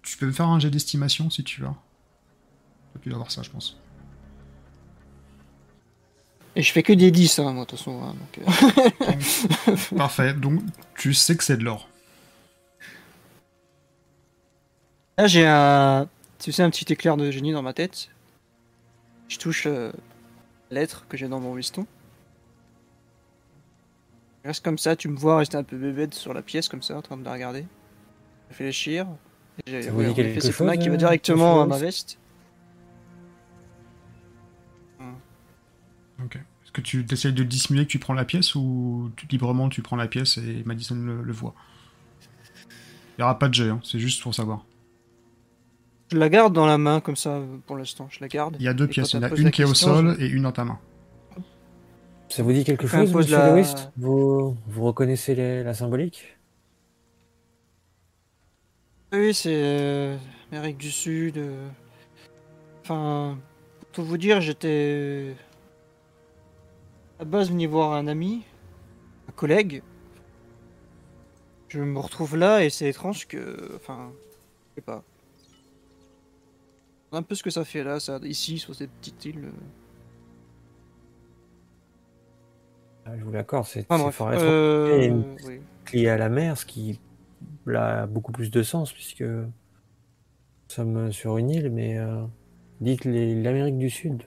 [0.03, 1.69] Tu peux me faire un jet d'estimation si tu veux.
[3.03, 3.79] Tu dois voir ça, je pense.
[6.57, 8.03] Et je fais que des 10, hein, moi, de toute façon.
[8.03, 9.77] Hein, euh.
[9.97, 10.33] Parfait.
[10.33, 10.63] Donc,
[10.97, 11.87] tu sais que c'est de l'or.
[15.19, 16.09] Là, j'ai un.
[16.39, 18.09] Tu sais, un petit éclair de génie dans ma tête.
[19.29, 19.93] Je touche euh,
[20.71, 21.87] l'être que j'ai dans mon piston.
[24.43, 26.83] Je reste comme ça, tu me vois rester un peu bébête sur la pièce, comme
[26.83, 27.65] ça, en train de la regarder.
[28.49, 29.09] Réfléchir.
[29.67, 32.19] J'ai fait ce qui va directement à ma veste.
[36.23, 36.37] Ok.
[36.37, 39.97] Est-ce que tu essayes de dissimuler que tu prends la pièce ou librement tu prends
[39.97, 41.55] la pièce et Madison le, voit?
[43.19, 44.65] Il n'y aura pas de jet, hein, c'est juste pour savoir.
[46.09, 48.57] Je la garde dans la main comme ça pour l'instant, je la garde.
[48.61, 50.27] Il y a deux pièces, il y en a une qui est au sol et
[50.27, 50.79] une dans ta main.
[52.29, 53.63] Ça vous dit quelque chose, Monsieur la...
[53.97, 56.37] vous, vous reconnaissez la symbolique?
[59.13, 60.17] Oui, c'est euh,
[60.51, 61.39] Amérique du Sud.
[61.39, 61.69] Euh.
[62.83, 63.39] Enfin,
[63.93, 65.35] pour vous dire, j'étais
[67.19, 68.43] à base venu voir un ami,
[69.29, 69.83] un collègue.
[71.69, 74.13] Je me retrouve là et c'est étrange que, enfin,
[74.71, 75.03] je sais pas.
[77.13, 79.51] Un peu ce que ça fait là, ça, ici, sur cette petite île.
[83.05, 85.13] Ah, je vous l'accorde, c'est enfin, fort euh...
[85.95, 87.01] à la mer, ce qui
[87.73, 89.53] a beaucoup plus de sens puisque nous
[90.67, 92.25] sommes sur une île, mais euh,
[92.81, 94.25] dites l'Amérique du Sud.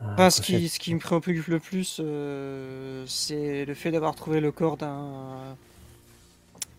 [0.00, 4.40] Ah, ce, qui, ce qui me préoccupe le plus, euh, c'est le fait d'avoir trouvé
[4.40, 5.56] le corps d'un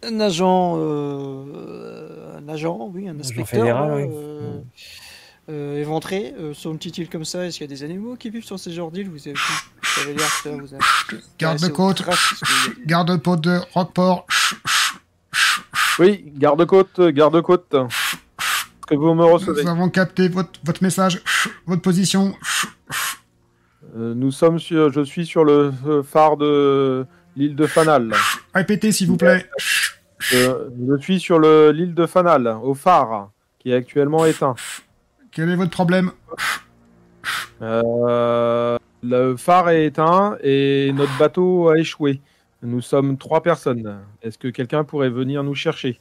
[0.03, 4.61] un agent, euh, un agent, oui, un inspecteur euh,
[5.49, 7.45] euh, éventré sur une petite île comme ça.
[7.45, 9.09] Est-ce qu'il y a des animaux qui vivent sur ces genres d'îles?
[9.09, 11.21] Vous avez, vous avez vous avez...
[11.37, 12.03] Garde-côte,
[12.85, 14.25] garde-côte de Rockport.
[15.99, 17.75] Oui, garde-côte, garde-côte.
[18.87, 19.63] Que vous me recevez.
[19.63, 21.21] Nous avons capté votre, votre message,
[21.67, 22.33] votre position.
[23.95, 28.11] Euh, nous sommes sur, je suis sur le phare de l'île de Fanal.
[28.53, 29.49] Répétez s'il vous plaît.
[30.33, 34.55] Euh, je suis sur l'île de Fanal, au phare, qui est actuellement éteint.
[35.31, 36.11] Quel est votre problème
[37.61, 42.21] euh, Le phare est éteint et notre bateau a échoué.
[42.61, 43.99] Nous sommes trois personnes.
[44.21, 45.99] Est-ce que quelqu'un pourrait venir nous chercher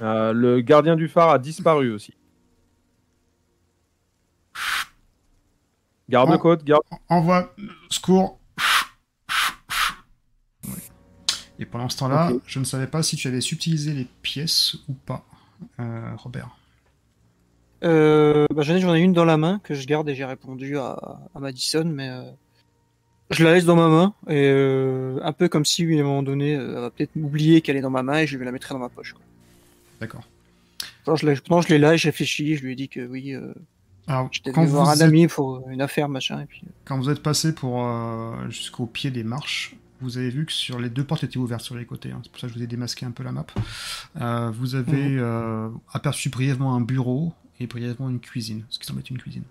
[0.00, 2.14] Le gardien du phare a disparu aussi.
[6.10, 6.82] Garde-côte, garde.
[7.08, 7.54] Envoie
[7.88, 8.39] secours.
[11.60, 14.94] Et pendant ce temps-là, je ne savais pas si tu avais subtilisé les pièces ou
[14.94, 15.24] pas,
[15.78, 16.56] euh, Robert.
[17.84, 21.20] Euh, bah, j'en ai une dans la main que je garde et j'ai répondu à,
[21.38, 22.22] Madison, mais euh,
[23.30, 26.22] je la laisse dans ma main et euh, un peu comme si à un moment
[26.22, 28.72] donné, elle va peut-être m'oublier qu'elle est dans ma main et je vais la mettre
[28.72, 29.14] dans ma poche.
[30.00, 30.24] D'accord.
[31.06, 33.36] je l'ai là et je réfléchis, je lui ai dit que oui,
[34.32, 36.40] J'étais venu voir un ami pour une affaire, machin.
[36.40, 36.62] Et puis...
[36.84, 40.78] Quand vous êtes passé pour euh, jusqu'au pied des marches, vous avez vu que sur
[40.78, 42.10] les deux portes étaient ouvertes sur les côtés.
[42.10, 42.20] Hein.
[42.22, 43.46] C'est pour ça que je vous ai démasqué un peu la map.
[44.20, 45.78] Euh, vous avez mhm.
[45.92, 49.44] aperçu brièvement un bureau et brièvement une cuisine, ce qui semble être une cuisine.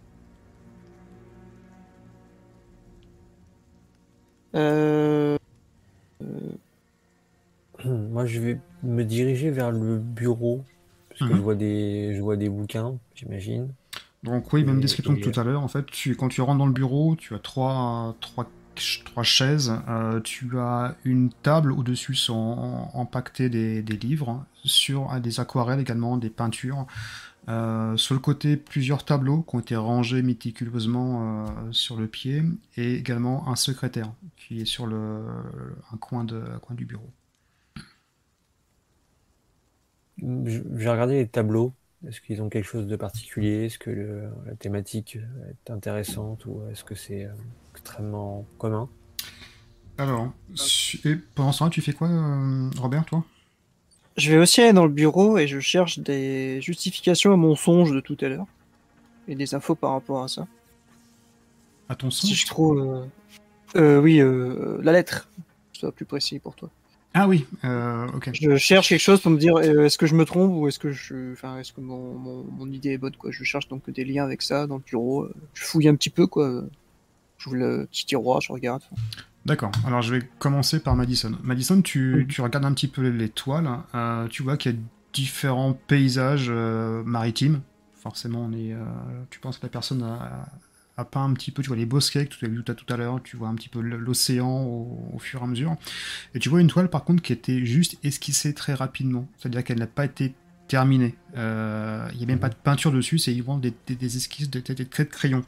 [7.86, 10.64] Moi, je vais me diriger vers le bureau
[11.10, 11.38] parce que mhm.
[11.38, 13.70] je vois des, je vois des bouquins, j'imagine.
[14.24, 15.64] Donc oui, même description que tout à l'heure.
[15.64, 18.50] En fait, tu, quand tu rentres dans le bureau, tu as trois, trois,
[19.06, 25.80] trois chaises, euh, tu as une table au-dessus sont empaquetés des, livres, sur des aquarelles
[25.80, 26.88] également, des peintures.
[27.48, 32.44] Euh, sur le côté, plusieurs tableaux qui ont été rangés méticuleusement euh, sur le pied,
[32.78, 35.22] et également un secrétaire qui est sur le,
[35.92, 37.10] un, coin du bureau.
[40.22, 41.74] J'ai regardé les tableaux
[42.08, 43.66] est-ce qu'ils ont quelque chose de particulier?
[43.66, 45.18] Est-ce que la thématique
[45.50, 47.28] est intéressante ou est-ce que c'est
[47.80, 48.90] extrêmement commun
[49.98, 50.32] Alors,
[51.06, 53.24] et pendant ce temps tu fais quoi, euh, Robert, toi?
[54.18, 57.92] Je vais aussi aller dans le bureau et je cherche des justifications à mon songe
[57.92, 58.48] de tout à l'heure
[59.28, 60.48] et des infos par rapport à ça.
[61.88, 63.08] À ton songe Si je trouve.
[63.76, 64.20] Euh, oui,
[64.84, 65.30] la lettre,
[65.72, 66.70] soit plus précis pour toi.
[67.14, 68.30] Ah oui, euh, ok.
[68.34, 70.78] Je cherche quelque chose pour me dire euh, est-ce que je me trompe ou est-ce
[70.78, 73.32] que je, enfin, est-ce que mon, mon, idée est bonne quoi.
[73.32, 75.24] Je cherche donc des liens avec ça dans le bureau.
[75.24, 76.64] Euh, je fouille un petit peu quoi.
[77.40, 78.84] J'ouvre le petit tiroir, je regarde.
[79.46, 79.72] D'accord.
[79.88, 81.32] Alors je vais commencer par Madison.
[81.42, 83.70] Madison, tu, tu regardes un petit peu les toiles.
[84.30, 84.78] tu vois qu'il y a
[85.14, 87.62] différents paysages maritimes.
[87.96, 88.76] Forcément, on est.
[89.30, 92.36] tu penses que la personne a, pas un petit peu, tu vois les bosquets que
[92.36, 94.64] tu as vu tout à, l'heure, tu vois un petit peu l'océan
[95.14, 95.78] au, fur et à mesure.
[96.36, 99.28] Et tu vois une toile par contre qui était juste esquissée très rapidement.
[99.38, 100.34] C'est-à-dire qu'elle n'a pas été
[100.68, 101.16] terminé.
[101.36, 104.62] Euh, il n'y a même pas de peinture dessus, c'est des, des, des, esquisses, des,
[104.62, 105.44] traits de crayon.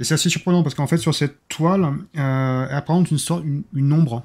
[0.00, 1.84] Et c'est assez surprenant parce qu'en fait, sur cette toile,
[2.16, 4.24] euh, elle présente une sorte, une, une ombre.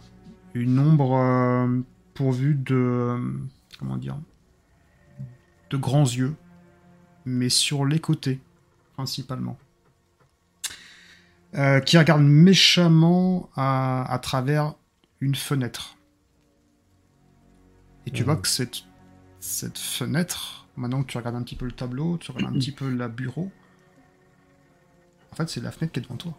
[0.53, 1.81] Une ombre euh,
[2.13, 3.17] pourvue de.
[3.77, 4.17] Comment dire
[5.69, 6.33] De grands yeux.
[7.25, 8.39] Mais sur les côtés,
[8.93, 9.57] principalement.
[11.55, 14.75] Euh, qui regarde méchamment à, à, travers
[15.19, 15.97] une fenêtre.
[18.05, 18.25] Et tu mmh.
[18.25, 18.83] vois que cette
[19.39, 22.71] cette fenêtre, maintenant que tu regardes un petit peu le tableau, tu regardes un petit
[22.71, 23.51] peu la bureau,
[25.35, 26.33] en fait, c'est la fenêtre qui est devant toi.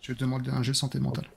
[0.00, 1.28] Je vais te demander un jet de santé mentale.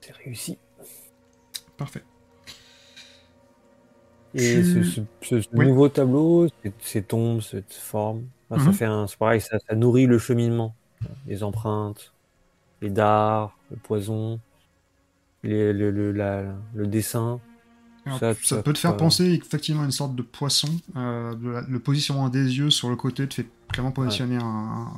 [0.00, 0.58] C'est réussi.
[1.76, 2.02] Parfait.
[4.34, 5.66] Et ce, ce, ce oui.
[5.68, 6.48] nouveau tableau,
[6.80, 8.26] ces tombes, cette forme,
[8.56, 8.68] ça Mhm.
[8.68, 8.76] mm -hmm.
[8.76, 10.74] fait un, pareil, ça, ça, nourrit le cheminement,
[11.26, 12.12] les empreintes,
[12.80, 14.40] les dards, le poison,
[15.42, 17.40] les, le, le, la, le, dessin.
[18.04, 20.68] Alors, ça, ça, peut te faire penser effectivement à une sorte de poisson.
[20.96, 24.42] Euh, le, le, positionnement des yeux sur le côté te fait clairement positionner ouais.
[24.44, 24.88] un,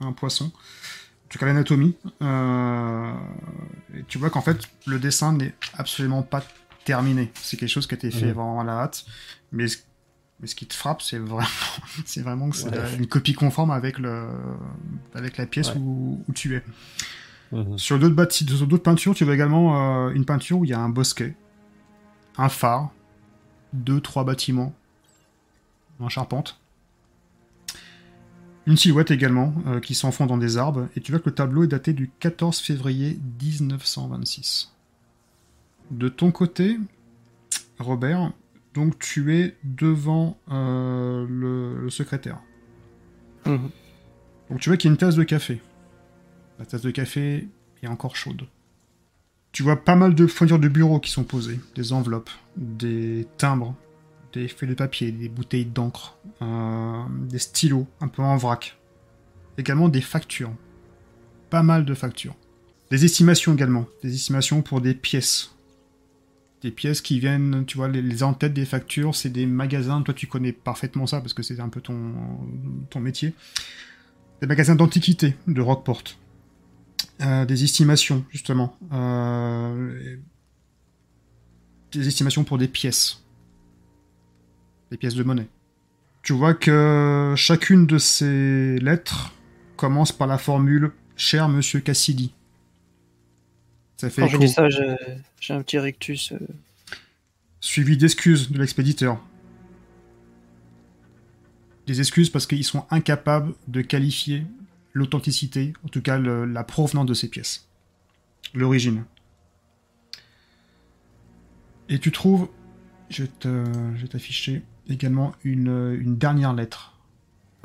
[0.00, 0.46] un, un, poisson.
[0.46, 1.94] En tout cas, l'anatomie.
[2.22, 3.12] Euh,
[3.94, 6.42] et tu vois qu'en fait, le dessin n'est absolument pas
[6.84, 7.30] terminé.
[7.34, 8.32] C'est quelque chose qui a été fait mmh.
[8.32, 9.04] vraiment à la hâte.
[9.52, 9.66] Mais,
[10.40, 11.46] mais ce qui te frappe, c'est vraiment,
[12.04, 12.96] c'est vraiment que c'est ouais.
[12.98, 14.28] une copie conforme avec, le,
[15.14, 15.80] avec la pièce ouais.
[15.80, 16.64] où, où, tu es.
[17.52, 17.76] Mmh.
[17.78, 21.34] Sur d'autres peintures, tu vois également euh, une peinture où il y a un bosquet,
[22.38, 22.90] un phare,
[23.72, 24.74] deux, trois bâtiments
[25.98, 26.60] en charpente.
[28.66, 30.88] Une silhouette également euh, qui s'enfonce dans des arbres.
[30.96, 34.72] Et tu vois que le tableau est daté du 14 février 1926.
[35.90, 36.78] De ton côté,
[37.78, 38.32] Robert,
[38.74, 42.38] donc tu es devant euh, le, le, secrétaire.
[43.46, 43.56] Mmh.
[44.50, 45.60] Donc tu vois qu'il y a une tasse de café.
[46.58, 47.48] La tasse de café
[47.82, 48.46] est encore chaude.
[49.52, 53.74] Tu vois pas mal de fournitures de bureau qui sont posées, des enveloppes, des timbres,
[54.32, 58.78] des feuilles de papier, des bouteilles d'encre, euh, des stylos un peu en vrac.
[59.58, 60.52] Également des factures.
[61.50, 62.36] Pas mal de factures.
[62.90, 63.86] Des estimations également.
[64.02, 65.52] Des estimations pour des pièces
[66.62, 70.26] des pièces qui viennent, tu vois, les, en-têtes des factures, c'est des magasins, toi tu
[70.26, 71.94] connais parfaitement ça parce que c'est un peu ton,
[73.00, 73.34] métier.
[74.40, 76.02] Des magasins d'antiquité de Rockport.
[77.22, 78.76] Euh, des estimations, justement.
[78.92, 80.16] Euh,
[81.92, 83.22] des estimations pour des pièces.
[84.90, 85.48] Des pièces de monnaie.
[86.22, 89.32] Tu vois que chacune de ces lettres
[89.76, 92.34] commence par la formule Cher Monsieur Cassidy.
[94.00, 96.32] Ça fait Quand je dis ça, j'ai un petit rictus.
[96.32, 96.38] Euh...
[97.60, 99.22] Suivi d'excuses de l'expéditeur.
[101.86, 104.44] Des excuses parce qu'ils sont incapables de qualifier
[104.94, 107.68] l'authenticité, en tout cas le, la provenance de ces pièces.
[108.54, 109.04] L'origine.
[111.90, 112.48] Et tu trouves,
[113.10, 116.96] je vais t'afficher également une, une, dernière lettre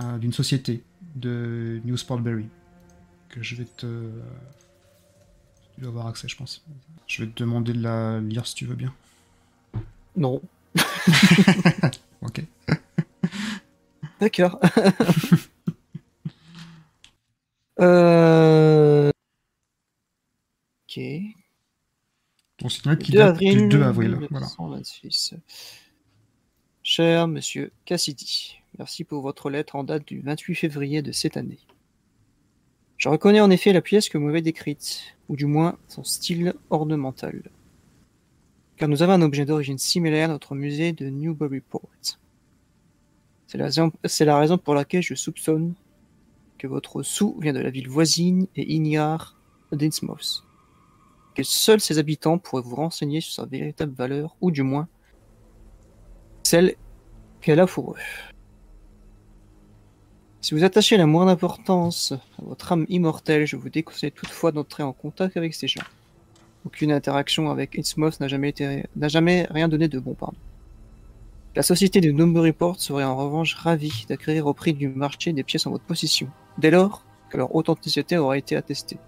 [0.02, 0.84] euh, d'une société
[1.16, 2.50] de Newsportberry
[3.30, 4.10] que je vais te
[5.76, 6.66] tu dois avoir accès, je pense.
[7.08, 8.94] Je vais te demander de la lire si tu veux bien.
[10.16, 10.42] Non.
[12.22, 12.42] ok.
[14.20, 14.60] D'accord.
[17.80, 19.12] euh...
[20.88, 21.00] Ok.
[22.58, 24.28] Ton web qui date avril, du 2 avril.
[24.32, 24.48] Voilà.
[26.84, 31.60] Cher monsieur Cassidy, merci pour votre lettre en date du 28 février de cette année.
[32.98, 36.54] Je reconnais en effet la pièce que vous m'avez décrite, ou du moins son style
[36.70, 37.42] ornemental.
[38.78, 41.90] Car nous avons un objet d'origine similaire à notre musée de Newburyport.
[43.48, 43.58] C'est
[44.26, 45.76] la, raison pour laquelle je soupçonne
[46.58, 49.38] que votre sou vient de la ville voisine et ignare
[49.72, 50.44] d'Innsmouth.
[51.36, 54.88] Que seuls ses habitants pourraient vous renseigner sur sa véritable valeur, ou du moins
[56.44, 56.76] celle
[57.42, 58.35] qu'elle a pour eux.
[60.46, 64.84] Si vous attachez la moindre importance à votre âme immortelle, je vous déconseille toutefois d'entrer
[64.84, 65.82] en contact avec ces gens.
[66.68, 70.38] Aucune interaction avec Innsmouth n'a jamais, rien donné de bon, pardon.
[71.56, 75.66] La société de Newburyport serait en revanche ravie d'acquérir au prix du marché des pièces
[75.66, 76.28] en votre possession,
[76.60, 79.00] dès lors que leur authenticité aura été attestée.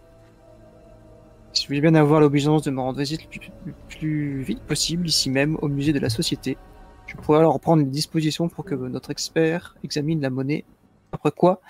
[1.53, 4.61] Si vous voulez bien avoir l'obligeance de me rendre visite le plus, le plus vite
[4.61, 6.57] possible, ici même, au musée de la société,
[7.05, 10.65] je pourrais alors prendre les dispositions pour que notre expert examine la monnaie
[11.11, 11.61] après quoi,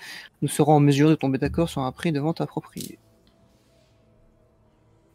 [0.42, 2.98] nous serons en mesure de tomber d'accord sur un prix de vente approprié.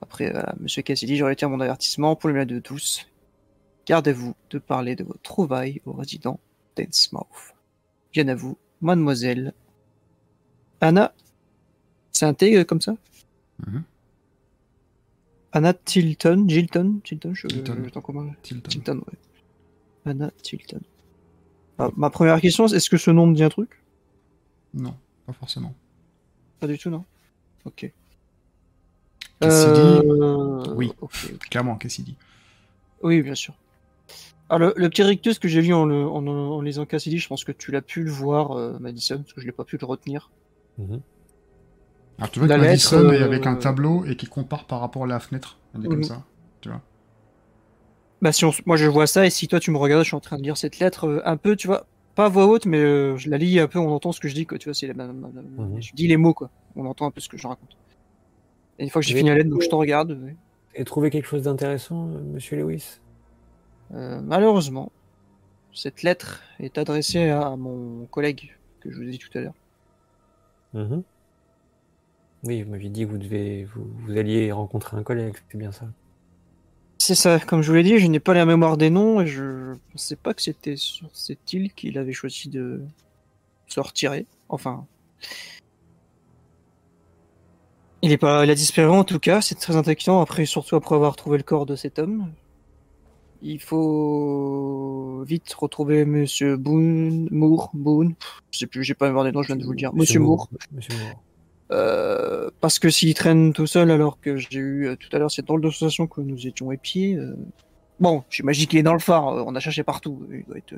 [0.02, 3.06] Après, voilà, Monsieur Cassidy, je retire mon avertissement pour le mal de tous.
[3.86, 6.40] gardez-vous de parler de vos trouvailles au résident
[6.76, 7.54] d'Ensmouth.
[8.12, 9.54] Bien à vous, mademoiselle
[10.82, 11.14] Anna.
[12.12, 12.96] C'est un T euh, comme ça
[13.66, 13.84] Mhm.
[15.52, 17.78] Anna Tilton, Gilton, Tilton, je, Tilton.
[17.86, 18.32] je t'en commande.
[18.42, 18.70] Tilton.
[18.70, 19.20] Tilton, ouais.
[20.06, 20.82] Anna Tilton.
[21.78, 23.83] Ah, ma première question, c'est est-ce que ce nom me dit un truc?
[24.74, 24.96] Non,
[25.26, 25.74] pas forcément.
[26.60, 27.04] Pas du tout, non
[27.66, 27.92] Ok.
[29.40, 30.92] Cassidy, Euh, oui.
[31.02, 31.50] ok, ok.
[31.50, 32.16] Clairement, Cassidy.
[33.02, 33.54] Oui, bien sûr.
[34.50, 37.28] Alors, le, le petit rictus que j'ai lu en, le- en, en lisant Cassidy, je
[37.28, 39.78] pense que tu l'as pu le voir, euh, Madison, parce que je l'ai pas pu
[39.80, 40.30] le retenir.
[40.78, 41.02] Mhm.
[42.20, 44.66] Alors tu vois que La Madison lettre, est euh, avec un tableau et qui compare
[44.66, 45.58] par rapport à la fenêtre.
[45.74, 46.24] Elle est comme ça.
[48.22, 50.10] Bah, si on, s- moi je vois ça, et si toi tu me regardes, je
[50.10, 52.46] suis en train de lire cette lettre euh, un peu, tu vois, pas à voix
[52.48, 54.58] haute, mais euh, je la lis un peu, on entend ce que je dis, quoi.
[54.58, 55.82] Tu vois, c'est la- Mhm.
[55.82, 56.50] je dis les mots, quoi.
[56.76, 57.76] On entend un peu ce que je raconte.
[58.80, 60.20] Et une fois que j'ai fini la lettre, donc je te regarde.
[60.76, 63.00] Et trouvé quelque chose d'intéressant, euh, monsieur Lewis?
[63.94, 64.92] Euh, malheureusement,
[65.74, 69.54] cette lettre est adressée à mon collègue que je vous ai dit tout à l'heure.
[70.74, 71.04] Mhm.
[72.46, 75.72] Oui, vous m'aviez dit que vous, devez, vous, vous alliez rencontrer un collègue, c'est bien
[75.72, 75.86] ça.
[77.06, 79.28] C'est ça, comme je vous l'ai dit, je n'ai pas la mémoire des noms et
[79.28, 82.80] je pensais pas que c'était sur cette île qu'il avait choisi de
[83.68, 84.26] se retirer.
[84.48, 84.86] Enfin.
[88.02, 90.96] Il est pas, il a disparu en tout cas, c'est très inquiétant, après, surtout après
[90.96, 92.32] avoir trouvé le corps de cet homme.
[93.42, 98.16] Il faut vite retrouver Monsieur Boone, Moore, Boone,
[98.50, 99.94] je sais plus, j'ai pas la mémoire des noms, je viens de vous le dire.
[99.94, 100.48] Monsieur Moore.
[100.72, 101.22] Monsieur Moore.
[101.74, 105.32] Euh, parce que s'il traîne tout seul alors que j'ai eu euh, tout à l'heure
[105.32, 107.16] cette drôle de sensation que nous étions épiés.
[107.16, 107.36] euh,
[108.00, 110.26] Bon, j'imagine qu'il est dans le phare, on a cherché partout.
[110.32, 110.76] Il doit être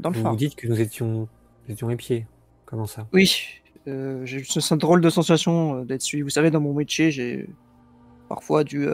[0.00, 0.32] dans le Vous phare.
[0.32, 1.28] vous dites que nous étions,
[1.66, 2.26] nous étions épiés.
[2.66, 3.06] Comment ça?
[3.12, 3.36] Oui,
[3.86, 6.22] j'ai eu ce- cette drôle de sensation d'être suivi.
[6.22, 7.48] Vous savez, dans mon métier, j'ai
[8.28, 8.86] parfois dû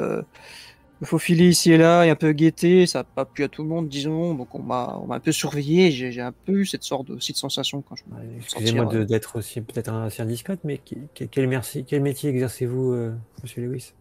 [1.00, 2.86] me faufiler ici et là et un peu guetter.
[2.86, 4.34] Ça n'a pas plu à tout le monde, disons.
[4.34, 5.90] Donc on m'a on m'a un peu surveillé.
[5.90, 8.84] J'ai un peu eu cette sorte de, aussi de sensation quand je me Ouais, sortir,
[8.84, 12.92] Excusez-moi euh, d'être aussi peut-être assez indiscrète, mais qui- qui- quel, merci, quel métier exercez-vous,
[12.92, 13.94] euh, monsieur Lewis?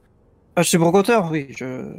[0.55, 1.47] Ah, je suis brocanteur, oui.
[1.49, 1.95] Je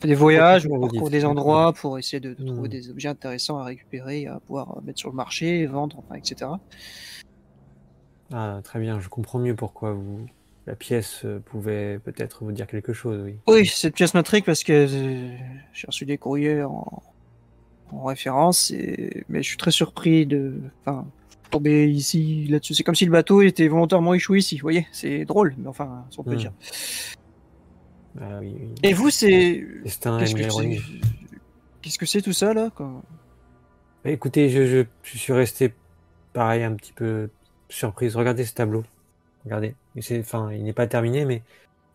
[0.00, 2.70] fais des voyages, je parcours des endroits pour essayer de, de trouver Hmm.
[2.70, 6.60] des objets intéressants à récupérer, à pouvoir mettre sur le marché, vendre, enfin, etc.
[8.32, 10.26] Ah, très bien, je comprends mieux pourquoi vous,
[10.68, 13.36] la pièce euh, pouvait peut-être vous dire quelque chose, oui.
[13.46, 15.36] Oui, cette pièce m'intrigue parce que euh,
[15.72, 17.02] j'ai reçu des courriers en,
[17.90, 19.24] en référence, et...
[19.30, 21.06] mais je suis très surpris de enfin,
[21.50, 22.74] tomber ici, là-dessus.
[22.74, 26.04] C'est comme si le bateau était volontairement échoué ici, vous voyez C'est drôle, mais enfin,
[26.10, 26.36] si on peut Hmm.
[26.36, 26.52] dire.
[28.20, 28.74] Ah oui, oui.
[28.82, 29.64] Et vous, c'est...
[29.84, 30.80] Qu'est-ce que c'est
[31.80, 33.02] Qu'est-ce que c'est tout ça, là quoi?
[34.04, 35.72] Bah, Écoutez, je, je, je suis resté
[36.34, 37.30] pareil, un petit peu
[37.70, 38.16] surprise.
[38.16, 38.84] Regardez ce tableau.
[39.48, 39.74] Regardez.
[40.20, 41.42] Enfin, il n'est pas terminé, mais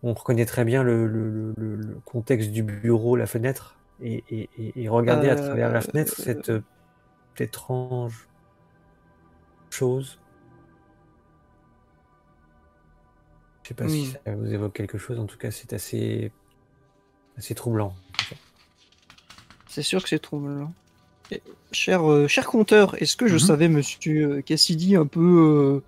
[0.02, 3.76] on reconnaît très bien le, le, le- le- le contexte du bureau, la fenêtre.
[4.02, 6.50] Et, et, et, et regardez à travers la fenêtre euh, cette
[7.40, 8.26] étrange
[9.70, 10.18] chose.
[13.62, 15.20] Je sais pas si ça vous évoque quelque chose.
[15.20, 16.32] En tout cas, c'est assez,
[17.38, 17.94] assez troublant.
[19.68, 20.72] C'est sûr que c'est troublant.
[21.30, 21.40] Et,
[21.72, 23.38] Cher, euh, cher compteur, est-ce que je Mhm.
[23.40, 25.82] savais, monsieur euh, Cassidy, un peu euh,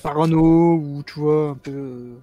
[0.00, 2.14] parano, ou tu vois, un peu euh,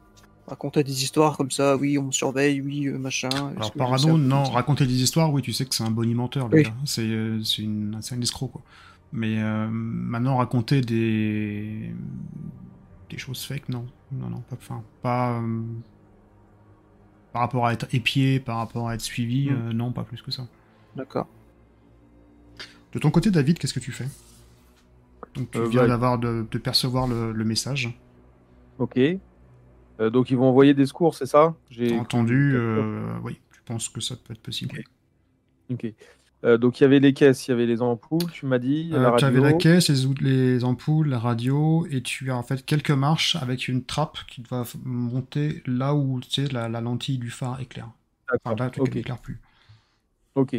[0.47, 3.29] raconter des histoires comme ça, oui, on me surveille, oui, euh, machin.
[3.55, 6.63] Alors parano, non, raconter des histoires, oui, tu sais que c'est un bonimenteur, Oui.
[6.85, 8.61] C'est euh, c'est une- c'est un escroc, quoi.
[9.11, 11.91] Mais euh, maintenant, raconter des
[13.09, 13.85] des choses fake, non.
[14.11, 15.39] Non, non, pas, enfin, pas...
[15.39, 15.61] euh,
[17.31, 19.53] par rapport à être épié, par rapport à être suivi, Mm.
[19.69, 20.47] euh, non, pas plus que ça.
[20.95, 21.27] D'accord.
[22.93, 24.07] De ton côté, David, qu'est-ce que tu fais?
[25.35, 27.99] Donc tu Euh, viens bah, d'avoir de, de percevoir le, le message.
[28.77, 28.97] Ok.
[29.99, 31.55] Euh, donc ils vont envoyer des secours, c'est ça?
[31.69, 34.83] J'ai entendu, euh, oui, tu penses que ça peut être possible.
[35.71, 35.85] Ok.
[36.45, 38.91] Euh, donc il y avait les caisses, il y avait les ampoules, tu m'as dit,
[38.93, 39.27] Euh, tu radio.
[39.27, 39.89] avais la caisse,
[40.21, 44.43] les, ampoules, la radio, et tu as en fait quelques marches avec une trappe qui
[44.49, 47.89] va monter là où tu sais, la, la lentille du phare éclaire.
[48.43, 48.55] Enfin, D'accord.
[48.55, 48.95] là, le truc ok.
[48.95, 49.39] n'éclaire plus.
[50.35, 50.55] Ok.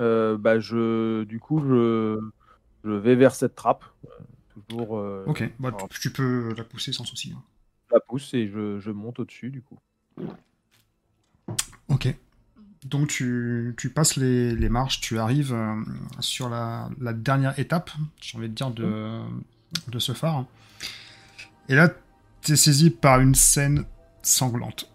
[0.00, 2.18] Euh, bah je, du coup, je,
[2.84, 3.84] je vais vers cette trappe.
[4.06, 4.08] Euh,
[4.68, 4.98] Toujours.
[4.98, 7.32] euh, Ok, bah, alors, tu, peux la pousser sans souci.
[7.36, 7.42] hein.
[7.88, 9.78] je la pousse et je, je monte au-dessus, du coup.
[11.88, 12.14] Ok.
[12.84, 15.74] Donc tu, tu passes les, les marches, tu arrives euh,
[16.20, 17.90] sur la, la dernière étape,
[18.22, 19.20] j'ai envie de dire, de,
[19.88, 20.46] de ce phare.
[21.68, 21.90] Et là,
[22.42, 23.84] tu es saisi par une scène
[24.22, 24.90] sanglante.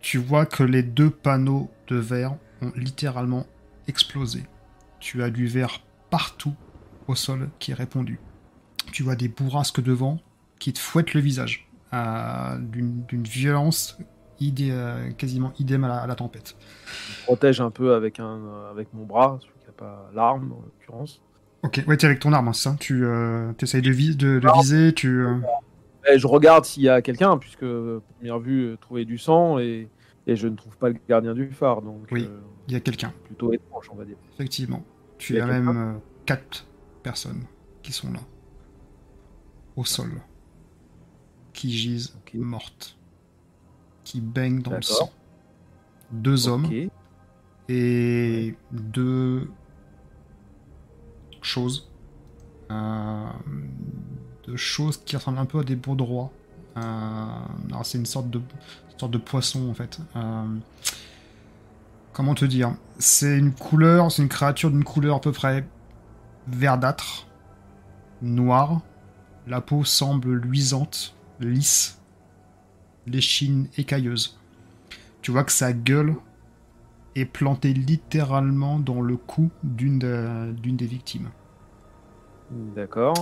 [0.00, 3.46] Tu vois que les deux panneaux de verre ont littéralement
[3.88, 4.44] explosé.
[4.98, 5.80] Tu as du verre
[6.10, 6.54] partout
[7.10, 8.18] au sol qui est répandu.
[8.92, 10.18] Tu vois des bourrasques de vent
[10.58, 13.98] qui te fouettent le visage euh, d'une violence
[14.40, 14.74] idée,
[15.18, 16.56] quasiment idem à la, tempête.
[16.86, 18.40] Je protège un peu avec, un,
[18.70, 21.20] avec mon bras, celui qui n'a pas l'arme en l'occurrence.
[21.62, 22.74] Ok, ouais, es avec ton arme, hein, ça.
[22.80, 23.04] Tu
[23.60, 25.26] essayes de, de, viser, tu.
[26.16, 27.66] je regarde s'il y a quelqu'un, puisque
[28.16, 29.88] première vue, trouver du sang et,
[30.26, 31.82] et, je ne trouve pas le gardien du phare.
[31.82, 32.26] Donc, oui,
[32.66, 33.12] il y a quelqu'un.
[33.24, 34.16] Plutôt étrange, on va dire.
[34.34, 34.82] Effectivement.
[35.18, 36.64] Tu as même quatre
[37.02, 37.44] personnes
[37.82, 38.20] qui sont là,
[39.76, 40.20] au sol,
[41.52, 42.96] qui gisent mortes,
[44.04, 45.10] qui baignent dans le sang.
[46.10, 46.68] Deux hommes
[47.68, 49.48] et deux
[51.40, 51.88] choses.
[52.70, 53.26] Euh,
[54.46, 56.30] deux choses qui ressemblent un peu à des baudroits.
[56.76, 56.80] Euh,
[57.68, 58.40] alors c'est une sorte de,
[58.96, 59.98] sorte de poisson en fait.
[60.16, 60.44] Euh,
[62.12, 62.74] comment te dire?
[62.98, 65.64] C'est une couleur, c'est une créature d'une couleur à peu près
[66.48, 67.26] verdâtre,
[68.22, 68.80] noir.
[69.46, 72.00] La peau semble luisante, lisse,
[73.06, 74.38] l'échine écailleuse.
[75.22, 76.14] Tu vois que sa gueule
[77.16, 81.30] est plantée littéralement dans le cou d'une des victimes.
[82.50, 83.14] D'accord.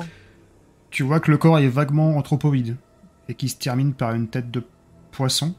[0.91, 2.77] Tu vois que le corps est vaguement anthropoïde
[3.29, 4.63] et qui se termine par une tête de
[5.11, 5.55] poisson,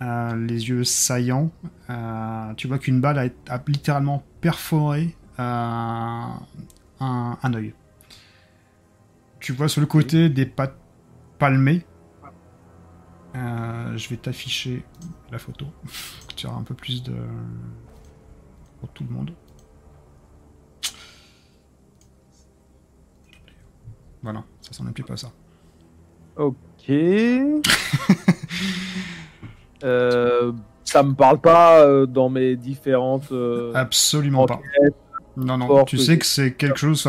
[0.00, 1.50] euh, les yeux saillants.
[1.90, 6.40] Euh, tu vois qu'une balle a, a, littéralement perforé un,
[7.00, 7.74] un œil.
[9.40, 10.78] Tu vois sur le côté des pattes
[11.38, 11.84] palmées.
[13.34, 14.84] Euh, je vais t'afficher
[15.32, 15.66] la photo.
[16.36, 17.14] tu auras un peu plus de.
[18.78, 19.32] pour tout le monde.
[24.22, 25.32] Voilà, ça s'en plus pas ça.
[26.36, 26.88] Ok.
[29.82, 30.52] euh,
[30.84, 33.32] ça me parle pas dans mes différentes.
[33.74, 34.60] Absolument pas.
[35.36, 37.08] Non, non, tu sais que c'est quelque chose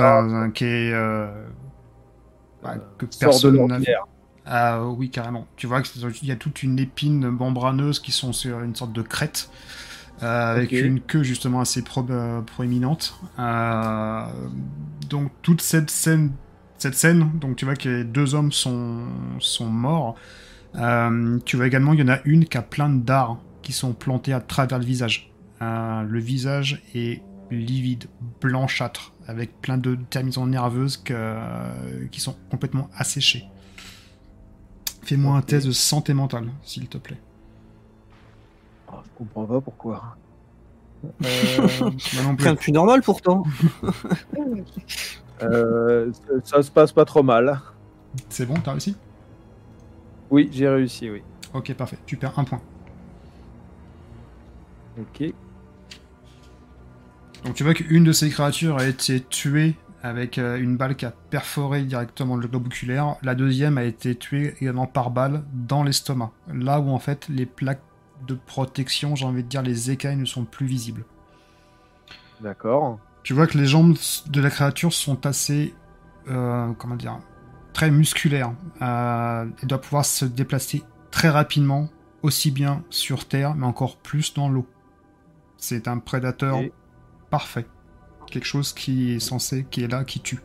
[0.53, 0.93] qui est.
[0.93, 1.27] Euh,
[2.61, 3.79] bah, que personne n'a
[4.45, 5.47] Ah oui, carrément.
[5.57, 9.01] Tu vois qu'il y a toute une épine membraneuse qui sont sur une sorte de
[9.01, 9.49] crête.
[10.21, 13.19] Euh, avec une queue justement assez euh, proéminente.
[15.09, 16.31] donc toute cette scène,
[16.77, 18.99] cette scène, donc tu vois que les deux hommes sont,
[19.39, 20.15] sont morts.
[21.45, 23.93] tu vois également, il y en a une qui a plein de dards qui sont
[23.93, 25.31] plantés à travers le visage.
[25.59, 27.21] le visage est
[27.55, 28.05] livide,
[28.41, 31.03] blanchâtre, avec plein de terminaisons nerveuses
[32.11, 33.45] qui sont complètement asséchées.
[35.03, 37.19] Fais-moi un test de santé mentale, s'il te plaît.
[38.89, 40.15] Oh, je comprends pas pourquoi.
[41.03, 41.91] Euh,
[42.23, 42.71] non plus.
[42.71, 43.43] normal pourtant.
[45.43, 46.11] euh,
[46.45, 47.59] ça, se passe pas trop mal.
[48.29, 48.95] C'est bon, t'as réussi?
[50.29, 51.21] Oui, j'ai réussi, oui.
[51.53, 51.97] Ok, parfait.
[52.05, 52.61] Tu perds un point.
[54.99, 55.33] Ok.
[57.43, 61.05] Donc tu vois qu'une de ces créatures a été tuée avec euh, une balle qui
[61.05, 63.15] a perforé directement le globe oculaire.
[63.21, 66.31] La deuxième a été tuée également par balle dans l'estomac.
[66.53, 67.81] Là où en fait les plaques
[68.27, 71.05] de protection, j'ai envie de dire les écailles ne sont plus visibles.
[72.41, 72.99] D'accord.
[73.23, 73.95] Tu vois que les jambes
[74.27, 75.73] de la créature sont assez,
[76.29, 77.19] euh, comment dire,
[77.71, 78.53] très musculaires.
[78.81, 81.89] Euh, elle doit pouvoir se déplacer très rapidement,
[82.21, 84.67] aussi bien sur Terre, mais encore plus dans l'eau.
[85.57, 86.59] C'est un prédateur
[87.33, 87.65] parfait.
[88.29, 90.39] Quelque chose qui est censé, qui est là, qui tue.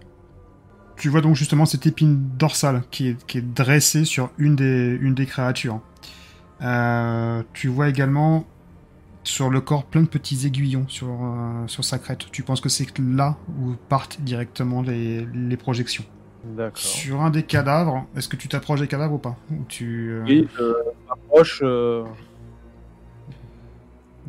[0.96, 4.96] Tu vois donc justement cette épine dorsale qui est, qui est dressée sur une des,
[4.98, 5.82] une des créatures.
[6.62, 8.46] Euh, tu vois également
[9.22, 12.20] sur le corps plein de petits aiguillons sur, euh, sur sa crête.
[12.32, 16.04] Tu penses que c'est là où partent directement les, les projections.
[16.72, 20.24] Sur un des cadavres, est-ce que tu t'approches des cadavres ou pas ou tu, euh,
[20.24, 20.72] Oui, je
[21.06, 21.62] m'approche.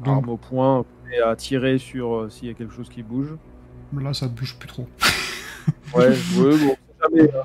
[0.04, 0.28] Donc...
[0.28, 0.84] au point,
[1.18, 3.36] à tirer sur euh, s'il y a quelque chose qui bouge.
[4.00, 4.88] Là, ça bouge plus trop.
[5.96, 7.24] ouais, bon, jamais.
[7.24, 7.44] Hein.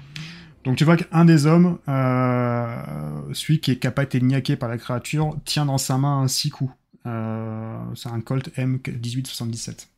[0.65, 4.79] Donc tu vois qu'un des hommes, euh, celui qui est capable d'être niaqué par la
[4.79, 6.73] créature, tient dans sa main un six coups.
[7.07, 9.89] Euh, c'est un Colt M1877.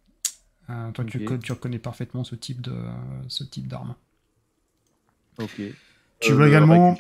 [0.69, 2.75] Euh, toi, tu, tu, reconnais parfaitement ce type de
[3.29, 3.95] ce type d'arme.
[5.39, 5.61] Ok.
[6.19, 6.97] Tu vois également.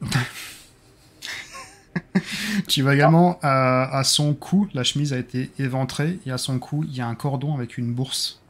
[2.68, 6.84] tu vas également à, son cou, la chemise a été éventrée et à son cou,
[6.84, 8.40] il y a un cordon avec une bourse.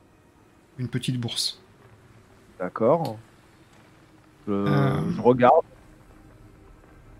[0.78, 1.60] Une petite bourse.
[2.58, 3.18] D'accord.
[4.46, 5.00] Je, euh.
[5.18, 5.64] regarde.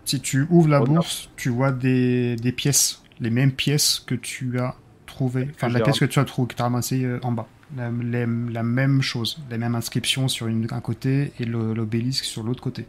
[0.03, 4.75] Si tu ouvres la bourse, tu vois des, pièces, les mêmes pièces que tu as
[5.05, 7.47] trouvées, enfin la pièce que tu as trouvée, que tu as ramassée euh, en bas.
[7.75, 12.85] La, même chose, les mêmes inscriptions sur une, un côté et l'obélisque sur l'autre côté.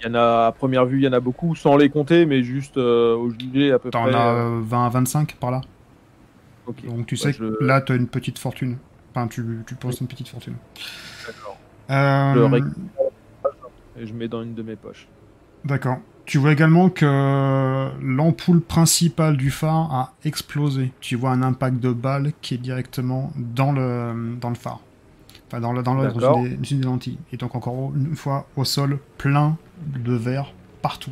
[0.00, 2.24] Il y en a, à première vue, il y en a beaucoup, sans les compter,
[2.24, 4.10] mais juste euh, au gilet à peu près.
[4.10, 5.60] T'en as 20 à 25 par là.
[6.84, 8.76] Donc tu sais que là, tu as une petite fortune.
[9.14, 10.54] Enfin, tu, tu penses une petite fortune.
[11.26, 11.58] D'accord.
[11.90, 12.60] Euh...
[13.96, 15.08] Je et je mets dans une de mes poches.
[15.64, 15.98] D'accord.
[16.24, 20.92] Tu vois également que l'ampoule principale du phare a explosé.
[21.00, 24.80] Tu vois un impact de balle qui est directement dans le, dans le phare.
[25.46, 27.18] Enfin, dans, dans, une, des, des lentilles.
[27.32, 29.56] Et donc, encore une fois, au sol, plein
[29.86, 30.52] de verre
[30.82, 31.10] partout.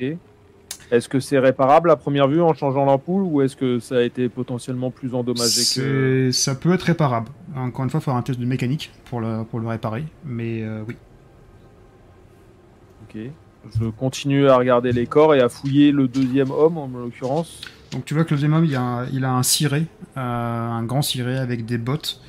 [0.00, 0.16] Et
[0.90, 4.02] est-ce que c'est réparable à première vue en changeant l'ampoule ou est-ce que ça a
[4.02, 6.30] été potentiellement plus endommagé que...
[6.32, 7.28] Ça peut être réparable.
[7.54, 10.62] Encore une fois, il faudra un test de mécanique pour le, pour le réparer, mais
[10.62, 10.96] euh, oui.
[13.04, 13.18] Ok.
[13.78, 17.60] Je continue à regarder les corps et à fouiller le deuxième homme en l'occurrence.
[17.92, 19.86] Donc tu vois que le deuxième homme, il a un, il a un ciré,
[20.16, 22.20] euh, un grand ciré avec des bottes.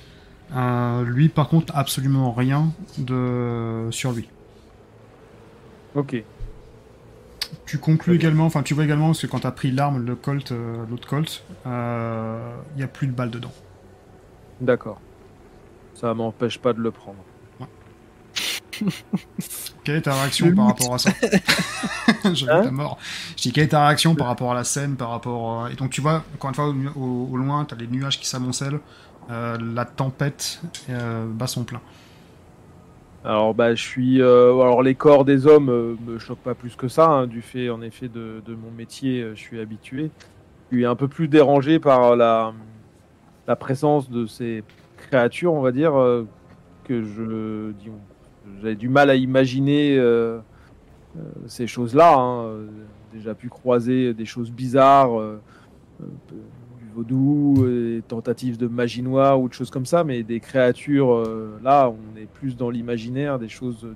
[0.55, 4.27] Euh, lui, par contre, absolument rien de sur lui.
[5.95, 6.23] Ok.
[7.65, 10.15] Tu conclus également, enfin tu vois également, parce que quand tu as pris l'arme, le
[10.15, 13.51] Colt, euh, l'autre Colt, il euh, n'y a plus de balles dedans.
[14.61, 14.99] D'accord.
[15.95, 17.19] Ça m'empêche pas de le prendre.
[19.83, 21.11] quelle est ta réaction par rapport à ça
[22.33, 22.97] J'ai hein ta mort.
[23.35, 25.67] Je dis, quelle est ta réaction par rapport à la scène, par rapport...
[25.69, 28.75] Et donc tu vois, encore une fois, au, loin, tu as les nuages qui s'amoncellent,
[28.75, 28.79] euh,
[29.29, 31.81] la tempête bat son plein.
[33.25, 36.77] Alors bah je suis euh, alors les corps des hommes euh, me choquent pas plus
[36.77, 40.09] que ça hein, du fait en effet de, mon métier euh, je suis habitué.
[40.71, 42.53] Je un peu plus dérangé par la
[43.47, 44.63] la présence de ces
[44.97, 45.91] créatures on va dire
[46.85, 47.73] que je
[48.61, 49.99] j'avais du mal à imaginer
[51.47, 52.15] ces choses là.
[52.15, 52.51] Hein.
[53.11, 55.19] Déjà pu croiser des choses bizarres
[56.99, 61.59] vaudou, et tentatives de magie noire ou de choses comme ça, mais des créatures, euh,
[61.63, 63.95] là, on est plus dans l'imaginaire, des choses euh,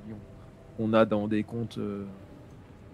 [0.78, 2.06] qu'on a dans des contes euh,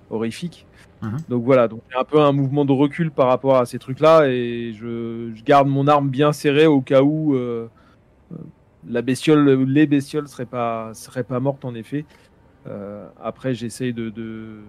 [0.10, 0.66] horrifiques.
[1.02, 1.18] Mhm.
[1.30, 4.74] Donc voilà, donc un peu un mouvement de recul par rapport à ces trucs-là, et
[4.74, 7.38] je, garde mon arme bien serrée au cas où
[8.88, 12.06] la bestiole, les bestioles seraient pas, seraient pas mortes en effet.
[13.22, 14.62] après, j'essaye de de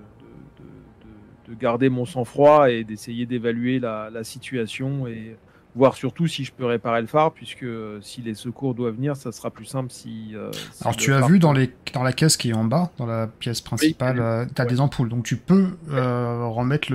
[1.55, 5.37] garder mon sang-froid et d'essayer d'évaluer la, situation et
[5.75, 9.17] voir surtout si je peux réparer le phare, puisque euh, si les secours doivent venir,
[9.17, 10.33] ça sera plus simple si.
[10.35, 13.07] Euh, Alors tu as vu dans, les, dans la caisse qui est en bas, dans
[13.07, 16.93] la pièce principale, euh, tu as des ampoules, donc tu peux remettre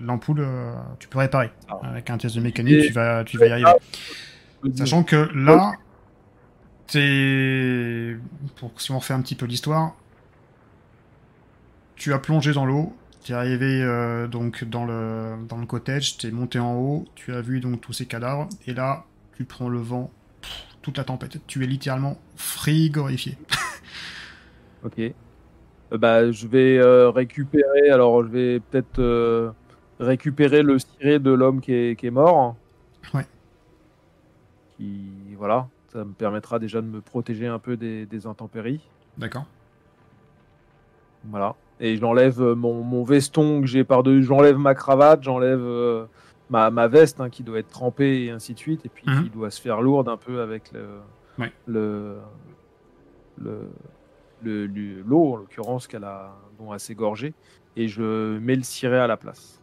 [0.00, 0.46] l'ampoule,
[0.98, 1.50] tu peux réparer.
[1.68, 1.80] Ah.
[1.82, 3.70] Avec un test de mécanique, tu, vas, tu vas y arriver.
[4.74, 5.72] Sachant que là,
[6.94, 8.16] es...
[8.56, 9.94] Pour, si on refait un petit peu l'histoire,
[11.96, 12.94] tu as plongé dans l'eau,
[13.24, 17.06] tu es arrivé euh, donc dans le, dans le cottage, tu es monté en haut,
[17.14, 20.12] tu as vu donc tous ces cadavres, et là, tu prends le vent,
[20.82, 21.38] toute la tempête.
[21.46, 23.38] Tu es littéralement frigorifié.
[24.84, 24.98] ok.
[24.98, 25.12] Euh,
[25.92, 29.54] bah, je vais euh, récupérer, alors je vais peut-être
[29.98, 32.56] récupérer le ciré de l'homme qui est, qui est, mort.
[33.14, 33.26] Ouais.
[34.76, 38.86] Qui, voilà, ça me permettra déjà de me protéger un peu des, des intempéries.
[39.16, 39.46] D'accord.
[41.24, 46.06] Voilà et j'enlève euh, mon, veston que j'ai par-dessus, j'enlève ma cravate, j'enlève euh,
[46.48, 49.24] ma, ma, veste hein, qui doit être trempée et ainsi de suite, et puis mhm.
[49.24, 52.16] qui doit se faire lourde un peu avec le, le,
[54.42, 57.34] le, l'eau en l'occurrence qu'elle a, dont elle s'est gorgée,
[57.76, 59.60] et je mets le ciré à la place.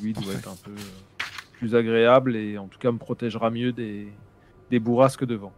[0.00, 3.72] lui doit être un peu euh, plus agréable et en tout cas me protégera mieux
[3.72, 4.08] des,
[4.70, 5.52] des bourrasques de vent.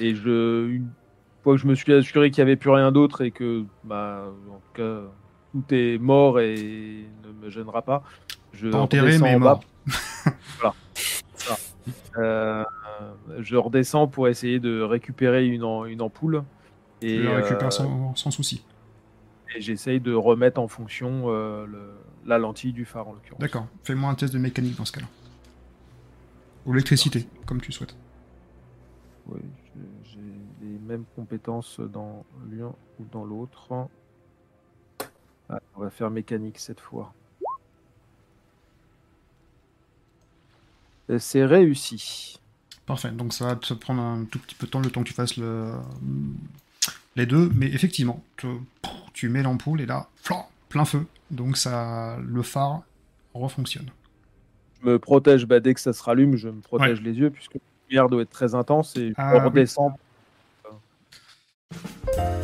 [0.00, 0.88] Et je, une,
[1.42, 4.24] fois que je me suis assuré qu'il n'y avait plus rien d'autre et que, bah,
[4.50, 5.00] en tout cas,
[5.52, 8.02] tout est mort et ne me gênera pas,
[8.52, 9.60] je enterré, mais mort.
[10.58, 10.74] voilà.
[12.18, 12.64] Euh,
[13.38, 16.42] je redescends pour essayer de récupérer une, une ampoule.
[17.00, 18.64] Et, tu la récupères sans, sans, souci.
[19.54, 21.92] Et j'essaye de remettre en fonction euh, le,
[22.26, 23.40] la lentille du phare en l'occurrence.
[23.40, 23.66] D'accord.
[23.84, 25.06] Fais-moi un test de mécanique dans ce cas-là.
[26.66, 27.96] Ou électricité, comme tu souhaites.
[29.26, 29.40] Oui,
[30.88, 33.88] mêmes compétences dans l'un ou dans l'autre.
[35.50, 37.12] Ah, on va faire mécanique cette fois.
[41.18, 42.38] C'est réussi.
[42.84, 45.08] Parfait, donc ça va te prendre un tout petit peu de temps le temps que
[45.08, 45.72] tu fasses le...
[47.16, 48.22] les deux, mais effectivement,
[49.12, 50.08] tu, mets l'ampoule et là,
[50.68, 52.82] plein feu, donc ça, le phare
[53.34, 53.90] refonctionne.
[54.80, 57.54] Je me protège, bah, dès que ça se rallume, je me protège les yeux puisque
[57.54, 60.07] la lumière doit être très intense et je ah Thank you.
[61.70, 62.37] thank you